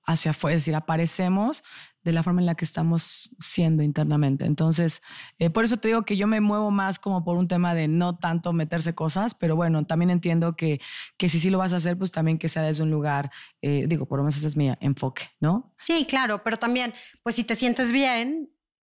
hacia 0.06 0.32
afuera, 0.32 0.56
es 0.56 0.62
decir, 0.62 0.76
aparecemos 0.76 1.64
de 2.04 2.12
la 2.12 2.22
forma 2.22 2.42
en 2.42 2.46
la 2.46 2.56
que 2.56 2.66
estamos 2.66 3.30
siendo 3.40 3.82
internamente. 3.82 4.46
Entonces, 4.46 5.02
eh, 5.40 5.50
por 5.50 5.64
eso 5.64 5.78
te 5.78 5.88
digo 5.88 6.04
que 6.04 6.18
yo 6.18 6.28
me 6.28 6.42
muevo 6.42 6.70
más 6.70 7.00
como 7.00 7.24
por 7.24 7.38
un 7.38 7.48
tema 7.48 7.74
de 7.74 7.88
no 7.88 8.18
tanto 8.18 8.52
meterse 8.52 8.94
cosas, 8.94 9.34
pero 9.34 9.56
bueno, 9.56 9.86
también 9.86 10.10
entiendo 10.10 10.56
que, 10.56 10.82
que 11.18 11.30
si 11.30 11.40
sí 11.40 11.50
lo 11.50 11.58
vas 11.58 11.72
a 11.72 11.78
hacer, 11.78 11.98
pues 11.98 12.12
también 12.12 12.38
que 12.38 12.50
sea 12.50 12.62
desde 12.62 12.84
un 12.84 12.92
lugar, 12.92 13.32
eh, 13.62 13.86
digo, 13.88 14.06
por 14.06 14.20
lo 14.20 14.24
menos 14.24 14.36
ese 14.36 14.48
es 14.48 14.58
mi 14.58 14.72
enfoque, 14.82 15.30
¿no? 15.40 15.74
Sí, 15.78 16.06
claro, 16.06 16.44
pero 16.44 16.58
también, 16.58 16.94
pues 17.24 17.36
si 17.36 17.46
te 17.46 17.56
sientes 17.56 17.92
bien, 17.92 18.50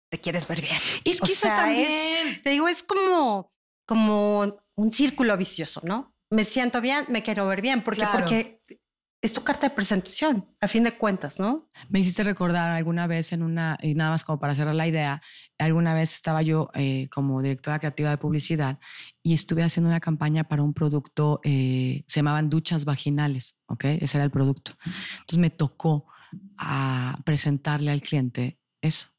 te 0.10 0.20
quieres 0.20 0.48
ver 0.48 0.62
bien. 0.62 0.78
Es 1.06 1.22
que 1.22 1.32
eso 1.32 1.48
también. 1.48 2.42
te 2.44 2.50
digo, 2.50 2.68
es 2.68 2.84
como, 2.84 3.54
como 3.86 4.62
un 4.76 4.92
círculo 4.92 5.38
vicioso, 5.38 5.82
¿no? 5.84 6.14
Me 6.30 6.44
siento 6.44 6.82
bien, 6.82 7.06
me 7.08 7.24
quiero 7.24 7.48
ver 7.48 7.62
bien, 7.62 7.82
porque, 7.82 8.06
porque 8.12 8.62
es 9.28 9.34
tu 9.34 9.44
carta 9.44 9.68
de 9.68 9.76
presentación, 9.76 10.48
a 10.62 10.68
fin 10.68 10.84
de 10.84 10.98
cuentas, 10.98 11.40
¿no? 11.40 11.70
Me 11.90 12.00
hiciste 12.00 12.24
recordar 12.24 12.72
alguna 12.72 13.08
vez 13.08 13.34
en 13.34 13.44
una, 13.44 13.78
y 13.82 13.94
nada 13.94 14.12
más 14.12 14.24
como 14.24 14.40
para 14.40 14.56
cerrar 14.56 14.74
la 14.74 14.88
idea, 14.88 15.22
alguna 15.60 15.94
vez 15.94 16.14
estaba 16.14 16.42
yo 16.42 16.70
eh, 16.74 17.10
como 17.12 17.42
directora 17.42 17.78
creativa 17.78 18.10
de 18.10 18.18
publicidad 18.18 18.80
y 19.22 19.34
estuve 19.34 19.64
haciendo 19.64 19.90
una 19.90 20.00
campaña 20.00 20.46
para 20.46 20.64
un 20.64 20.74
producto, 20.74 21.42
eh, 21.44 22.04
se 22.08 22.20
llamaban 22.20 22.50
duchas 22.50 22.86
vaginales, 22.86 23.58
¿ok? 23.68 23.84
Ese 24.00 24.18
era 24.18 24.24
el 24.24 24.32
producto. 24.32 24.72
Entonces 25.20 25.40
me 25.40 25.50
tocó 25.50 26.08
a 26.58 27.20
presentarle 27.26 27.92
al 27.92 28.02
cliente 28.02 28.60
eso. 28.82 29.10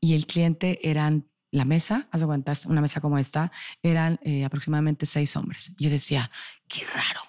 Y 0.00 0.14
el 0.14 0.26
cliente 0.26 0.80
eran 0.88 1.28
la 1.52 1.64
mesa, 1.64 2.08
haz 2.10 2.20
de 2.20 2.26
cuenta, 2.26 2.52
una 2.66 2.80
mesa 2.80 3.00
como 3.00 3.18
esta, 3.18 3.52
eran 3.82 4.18
eh, 4.22 4.44
aproximadamente 4.44 5.06
seis 5.06 5.36
hombres. 5.36 5.72
Y 5.78 5.84
yo 5.84 5.90
decía, 5.90 6.30
qué 6.66 6.84
raro 6.92 7.22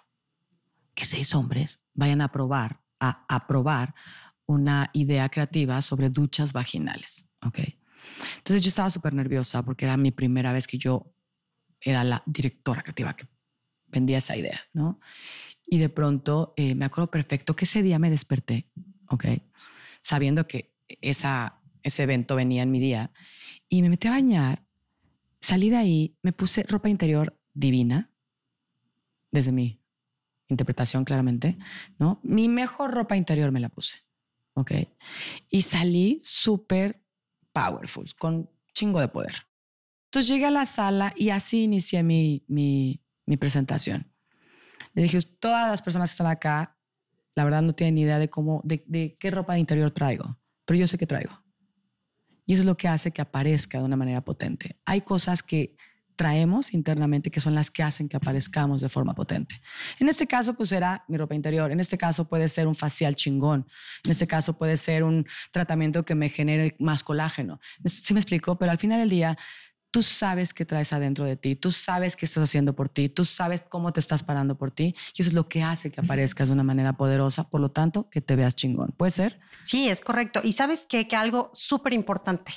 que 0.95 1.05
seis 1.05 1.35
hombres 1.35 1.81
vayan 1.95 2.21
a 2.21 2.31
probar, 2.31 2.81
a 2.99 3.25
aprobar 3.27 3.95
una 4.45 4.91
idea 4.93 5.27
creativa 5.29 5.81
sobre 5.81 6.09
duchas 6.09 6.53
vaginales. 6.53 7.25
¿ok? 7.45 7.59
Entonces 8.37 8.61
yo 8.61 8.69
estaba 8.69 8.89
súper 8.89 9.13
nerviosa 9.13 9.63
porque 9.63 9.85
era 9.85 9.97
mi 9.97 10.11
primera 10.11 10.53
vez 10.53 10.67
que 10.67 10.77
yo 10.77 11.13
era 11.81 12.03
la 12.03 12.23
directora 12.25 12.81
creativa 12.81 13.15
que 13.15 13.27
vendía 13.87 14.17
esa 14.17 14.35
idea, 14.35 14.59
¿no? 14.73 14.99
Y 15.67 15.77
de 15.77 15.89
pronto 15.89 16.53
eh, 16.57 16.75
me 16.75 16.85
acuerdo 16.85 17.09
perfecto 17.09 17.55
que 17.55 17.65
ese 17.65 17.81
día 17.81 17.99
me 17.99 18.09
desperté, 18.09 18.69
¿ok? 19.09 19.25
Sabiendo 20.01 20.47
que 20.47 20.75
esa, 20.87 21.61
ese 21.81 22.03
evento 22.03 22.35
venía 22.35 22.63
en 22.63 22.71
mi 22.71 22.79
día 22.79 23.11
y 23.67 23.81
me 23.81 23.89
metí 23.89 24.07
a 24.07 24.11
bañar, 24.11 24.65
salí 25.41 25.69
de 25.69 25.77
ahí, 25.77 26.17
me 26.21 26.33
puse 26.33 26.63
ropa 26.63 26.89
interior 26.89 27.39
divina 27.53 28.11
desde 29.31 29.51
mi 29.51 29.81
interpretación 30.47 31.05
claramente, 31.05 31.57
¿no? 31.97 32.19
Mi 32.23 32.47
mejor 32.47 32.93
ropa 32.93 33.15
interior 33.15 33.51
me 33.51 33.59
la 33.59 33.69
puse, 33.69 33.99
¿ok? 34.53 34.71
Y 35.49 35.61
salí 35.63 36.19
súper 36.21 37.01
powerful, 37.51 38.13
con 38.15 38.49
chingo 38.73 38.99
de 38.99 39.07
poder. 39.07 39.35
Entonces 40.05 40.29
llegué 40.29 40.45
a 40.45 40.51
la 40.51 40.65
sala 40.65 41.13
y 41.15 41.29
así 41.29 41.63
inicié 41.63 42.03
mi, 42.03 42.43
mi, 42.47 43.01
presentación. 43.37 44.11
Le 44.93 45.03
dije, 45.03 45.19
todas 45.39 45.69
las 45.69 45.81
personas 45.81 46.09
que 46.09 46.13
están 46.13 46.27
acá, 46.27 46.77
la 47.35 47.43
verdad 47.43 47.61
no 47.61 47.73
tienen 47.73 47.95
ni 47.95 48.01
idea 48.01 48.19
de 48.19 48.29
cómo, 48.29 48.61
de, 48.63 48.83
de 48.87 49.17
qué 49.19 49.31
ropa 49.31 49.53
de 49.53 49.59
interior 49.59 49.91
traigo, 49.91 50.37
pero 50.63 50.79
yo 50.79 50.87
sé 50.87 50.97
que 50.97 51.05
traigo. 51.05 51.43
Y 52.45 52.53
eso 52.53 52.61
es 52.61 52.67
lo 52.67 52.77
que 52.77 52.87
hace 52.87 53.11
que 53.11 53.21
aparezca 53.21 53.79
de 53.79 53.83
una 53.83 53.97
manera 53.97 54.21
potente. 54.21 54.79
Hay 54.85 55.01
cosas 55.01 55.41
que 55.41 55.75
traemos 56.15 56.73
internamente 56.73 57.29
que 57.29 57.41
son 57.41 57.55
las 57.55 57.71
que 57.71 57.83
hacen 57.83 58.07
que 58.07 58.17
aparezcamos 58.17 58.81
de 58.81 58.89
forma 58.89 59.13
potente. 59.13 59.61
En 59.99 60.09
este 60.09 60.27
caso, 60.27 60.53
pues 60.53 60.71
era 60.71 61.03
mi 61.07 61.17
ropa 61.17 61.35
interior. 61.35 61.71
En 61.71 61.79
este 61.79 61.97
caso 61.97 62.27
puede 62.27 62.49
ser 62.49 62.67
un 62.67 62.75
facial 62.75 63.15
chingón. 63.15 63.67
En 64.03 64.11
este 64.11 64.27
caso 64.27 64.57
puede 64.57 64.77
ser 64.77 65.03
un 65.03 65.25
tratamiento 65.51 66.05
que 66.05 66.15
me 66.15 66.29
genere 66.29 66.75
más 66.79 67.03
colágeno. 67.03 67.59
¿Sí 67.85 68.13
me 68.13 68.19
explico? 68.19 68.57
Pero 68.57 68.71
al 68.71 68.77
final 68.77 68.99
del 68.99 69.09
día, 69.09 69.37
tú 69.95 70.03
sabes 70.03 70.53
qué 70.53 70.65
traes 70.65 70.91
adentro 70.91 71.23
de 71.23 71.37
ti, 71.37 71.55
tú 71.55 71.71
sabes 71.71 72.17
qué 72.17 72.25
estás 72.25 72.43
haciendo 72.43 72.75
por 72.75 72.89
ti, 72.89 73.07
tú 73.07 73.23
sabes 73.23 73.61
cómo 73.69 73.93
te 73.93 74.01
estás 74.01 74.23
parando 74.23 74.57
por 74.57 74.69
ti 74.69 74.93
y 75.15 75.21
eso 75.21 75.29
es 75.29 75.33
lo 75.33 75.47
que 75.47 75.63
hace 75.63 75.89
que 75.89 76.01
aparezcas 76.01 76.49
de 76.49 76.53
una 76.53 76.63
manera 76.63 76.97
poderosa, 76.97 77.49
por 77.49 77.61
lo 77.61 77.71
tanto, 77.71 78.09
que 78.09 78.19
te 78.19 78.35
veas 78.35 78.57
chingón. 78.57 78.93
¿Puede 78.97 79.11
ser? 79.11 79.39
Sí, 79.63 79.87
es 79.87 80.01
correcto. 80.01 80.41
Y 80.43 80.51
sabes 80.51 80.85
qué? 80.85 81.07
que 81.07 81.15
algo 81.15 81.49
súper 81.53 81.93
importante, 81.93 82.51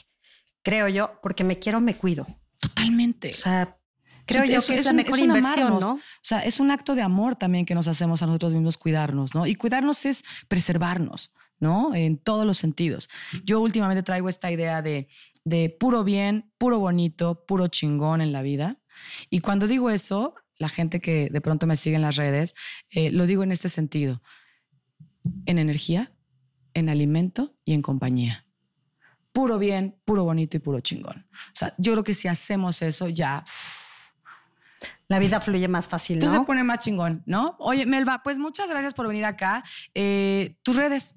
creo 0.63 0.89
yo, 0.89 1.21
porque 1.23 1.45
me 1.45 1.61
quiero, 1.61 1.81
me 1.81 1.95
cuido. 1.95 2.27
Totalmente. 2.59 3.31
O 3.31 3.35
sea, 3.35 3.79
creo 4.27 4.45
yo 4.45 4.61
que 4.65 4.79
es, 4.79 4.85
la 4.85 4.93
mejor 4.93 5.19
inversión, 5.19 5.79
¿no? 5.81 5.95
O 5.95 6.01
sea, 6.23 6.41
es 6.45 6.61
un 6.61 6.71
acto 6.71 6.95
de 6.95 7.03
amor 7.03 7.37
también 7.37 7.65
que 7.65 7.75
nos 7.75 7.89
hacemos 7.89 8.23
a 8.23 8.27
nosotros 8.27 8.53
mismos 8.53 8.77
cuidarnos, 8.77 9.35
¿no? 9.35 9.47
Y 9.47 9.55
cuidarnos 9.55 10.05
es 10.05 10.25
preservarnos, 10.49 11.33
¿no? 11.61 11.95
En 11.95 12.19
todos 12.19 12.45
los 12.47 12.59
sentidos. 12.59 13.09
Yo 13.45 13.61
últimamente 13.61 14.03
traigo 14.03 14.29
esta 14.29 14.51
idea 14.51 14.83
de, 14.83 15.09
de 15.45 15.71
puro 15.71 16.05
bien, 16.05 16.53
puro 16.59 16.79
bonito, 16.79 17.45
puro 17.47 17.69
chingón 17.69 18.21
en 18.21 18.33
la 18.33 18.43
vida. 18.43 18.79
Y 19.31 19.41
cuando 19.41 19.67
digo 19.67 19.91
eso, 19.91 20.35
la 20.57 20.69
gente 20.69 21.01
que 21.01 21.29
de 21.31 21.41
pronto 21.41 21.67
me 21.67 21.77
sigue 21.77 21.97
en 21.97 22.03
las 22.03 22.17
redes, 22.17 22.55
eh, 22.91 23.11
lo 23.13 23.27
digo 23.27 23.45
en 23.45 23.53
este 23.53 23.69
sentido, 23.69 24.23
en 25.47 25.59
energía, 25.59 26.13
en 26.75 26.89
alimento 26.89 27.55
y 27.65 27.75
en 27.75 27.83
compañía 27.83 28.48
puro 29.39 29.57
bien, 29.57 29.95
puro 30.05 30.25
bonito 30.25 30.57
y 30.57 30.61
puro 30.61 30.81
chingón. 30.81 31.25
O 31.31 31.55
sea, 31.55 31.73
yo 31.79 31.93
creo 31.93 32.03
que 32.03 32.13
si 32.13 32.27
hacemos 32.27 32.83
eso, 32.83 33.07
ya... 33.07 33.45
La 35.07 35.21
vida 35.21 35.41
fluye 35.41 35.69
más 35.69 35.87
fácil, 35.87 36.19
¿no? 36.19 36.27
Tú 36.27 36.33
se 36.33 36.41
pone 36.41 36.65
más 36.65 36.81
chingón, 36.81 37.23
¿no? 37.25 37.55
Oye, 37.61 37.87
Melba, 37.87 38.21
pues 38.25 38.37
muchas 38.41 38.69
gracias 38.69 38.95
por 38.95 39.07
venir 39.07 39.25
acá. 39.25 39.63
Eh, 39.95 40.57
tus 40.65 40.75
redes. 40.75 41.15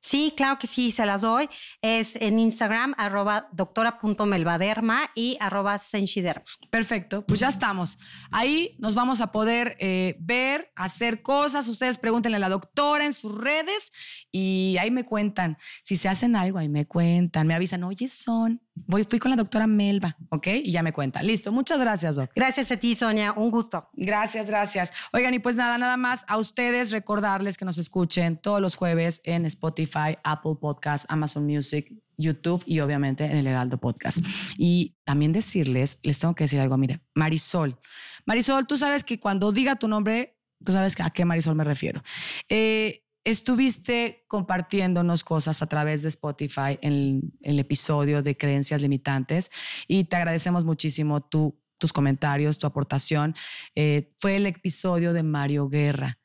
Sí, 0.00 0.32
claro 0.36 0.58
que 0.58 0.66
sí, 0.66 0.92
se 0.92 1.04
las 1.04 1.22
doy. 1.22 1.48
Es 1.82 2.16
en 2.16 2.38
Instagram, 2.38 2.94
arroba 2.96 3.48
doctora.melvaderma 3.52 5.10
y 5.14 5.36
arroba 5.40 5.78
senshiderma. 5.78 6.44
Perfecto, 6.70 7.26
pues 7.26 7.40
ya 7.40 7.48
estamos. 7.48 7.98
Ahí 8.30 8.76
nos 8.78 8.94
vamos 8.94 9.20
a 9.20 9.32
poder 9.32 9.76
eh, 9.80 10.16
ver, 10.20 10.70
hacer 10.76 11.22
cosas. 11.22 11.68
Ustedes 11.68 11.98
pregúntenle 11.98 12.36
a 12.36 12.40
la 12.40 12.48
doctora 12.48 13.04
en 13.04 13.12
sus 13.12 13.36
redes 13.36 13.90
y 14.30 14.76
ahí 14.80 14.90
me 14.90 15.04
cuentan. 15.04 15.58
Si 15.82 15.96
se 15.96 16.08
hacen 16.08 16.36
algo, 16.36 16.58
ahí 16.58 16.68
me 16.68 16.86
cuentan, 16.86 17.46
me 17.46 17.54
avisan, 17.54 17.84
oye, 17.84 18.08
son. 18.08 18.62
Voy, 18.86 19.04
fui 19.04 19.18
con 19.18 19.30
la 19.30 19.36
doctora 19.36 19.66
Melba, 19.66 20.16
¿ok? 20.30 20.46
Y 20.64 20.70
ya 20.70 20.82
me 20.82 20.92
cuenta. 20.92 21.22
Listo, 21.22 21.52
muchas 21.52 21.80
gracias, 21.80 22.16
doc. 22.16 22.30
Gracias 22.34 22.70
a 22.70 22.76
ti, 22.76 22.94
Sonia. 22.94 23.32
Un 23.32 23.50
gusto. 23.50 23.88
Gracias, 23.94 24.46
gracias. 24.46 24.92
Oigan, 25.12 25.34
y 25.34 25.38
pues 25.38 25.56
nada, 25.56 25.78
nada 25.78 25.96
más 25.96 26.24
a 26.28 26.38
ustedes 26.38 26.90
recordarles 26.90 27.56
que 27.56 27.64
nos 27.64 27.78
escuchen 27.78 28.36
todos 28.36 28.60
los 28.60 28.76
jueves 28.76 29.20
en 29.24 29.44
Spotify, 29.46 30.16
Apple 30.24 30.56
Podcast, 30.60 31.06
Amazon 31.08 31.46
Music, 31.46 31.92
YouTube 32.18 32.62
y 32.66 32.80
obviamente 32.80 33.24
en 33.24 33.36
el 33.36 33.46
Heraldo 33.46 33.78
Podcast. 33.78 34.18
Y 34.56 34.96
también 35.04 35.32
decirles, 35.32 35.98
les 36.02 36.18
tengo 36.18 36.34
que 36.34 36.44
decir 36.44 36.60
algo, 36.60 36.76
mire, 36.76 37.00
Marisol. 37.14 37.78
Marisol, 38.26 38.66
tú 38.66 38.76
sabes 38.76 39.04
que 39.04 39.18
cuando 39.18 39.52
diga 39.52 39.76
tu 39.76 39.88
nombre, 39.88 40.36
tú 40.64 40.72
sabes 40.72 40.94
a 41.00 41.10
qué 41.10 41.24
Marisol 41.24 41.54
me 41.54 41.64
refiero. 41.64 42.02
Eh, 42.48 43.04
estuviste 43.24 44.24
compartiéndonos 44.28 45.24
cosas 45.24 45.62
a 45.62 45.66
través 45.66 46.02
de 46.02 46.08
Spotify 46.08 46.78
en 46.80 47.32
el 47.42 47.58
episodio 47.58 48.22
de 48.22 48.36
Creencias 48.36 48.82
Limitantes 48.82 49.50
y 49.86 50.04
te 50.04 50.16
agradecemos 50.16 50.64
muchísimo 50.64 51.20
tus 51.20 51.92
comentarios, 51.92 52.58
tu 52.58 52.66
aportación. 52.66 53.34
Eh, 53.74 54.12
fue 54.16 54.36
el 54.36 54.46
episodio 54.46 55.12
de 55.12 55.22
Mario 55.22 55.68
Guerra. 55.68 56.18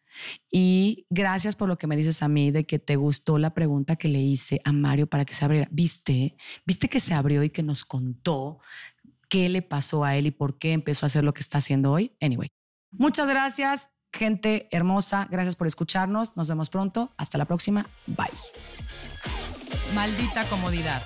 Y 0.51 1.08
gracias 1.10 1.56
por 1.56 1.67
lo 1.67 1.77
que 1.77 1.88
me 1.88 1.97
dices 1.97 2.21
a 2.21 2.27
mí 2.27 2.51
de 2.51 2.65
que 2.65 2.77
te 2.77 2.95
gustó 2.95 3.39
la 3.39 3.56
pregunta 3.56 3.95
que 3.95 4.08
le 4.08 4.19
hice 4.19 4.62
a 4.63 4.71
Mario 4.71 5.08
para 5.08 5.25
que 5.25 5.34
se 5.34 5.43
abriera. 5.43 5.67
¿Viste? 5.71 6.38
¿Viste 6.65 6.88
que 6.88 6.99
se 6.99 7.15
abrió 7.15 7.43
y 7.43 7.49
que 7.49 7.63
nos 7.63 7.84
contó 7.84 8.60
qué 9.27 9.49
le 9.49 9.63
pasó 9.63 10.03
a 10.03 10.15
él 10.15 10.27
y 10.27 10.32
por 10.32 10.60
qué 10.60 10.73
empezó 10.73 11.06
a 11.06 11.08
hacer 11.08 11.23
lo 11.23 11.34
que 11.34 11.41
está 11.41 11.58
haciendo 11.58 11.91
hoy? 11.91 12.15
Anyway, 12.21 12.49
muchas 12.91 13.27
gracias 13.27 13.92
gente 14.13 14.67
hermosa, 14.71 15.28
gracias 15.30 15.56
por 15.56 15.67
escucharnos. 15.67 16.38
Nos 16.38 16.47
vemos 16.47 16.69
pronto. 16.69 17.12
Hasta 17.17 17.38
la 17.38 17.45
próxima. 17.45 17.88
Bye. 18.08 18.30
Maldita 19.93 20.45
comodidad. 20.45 21.02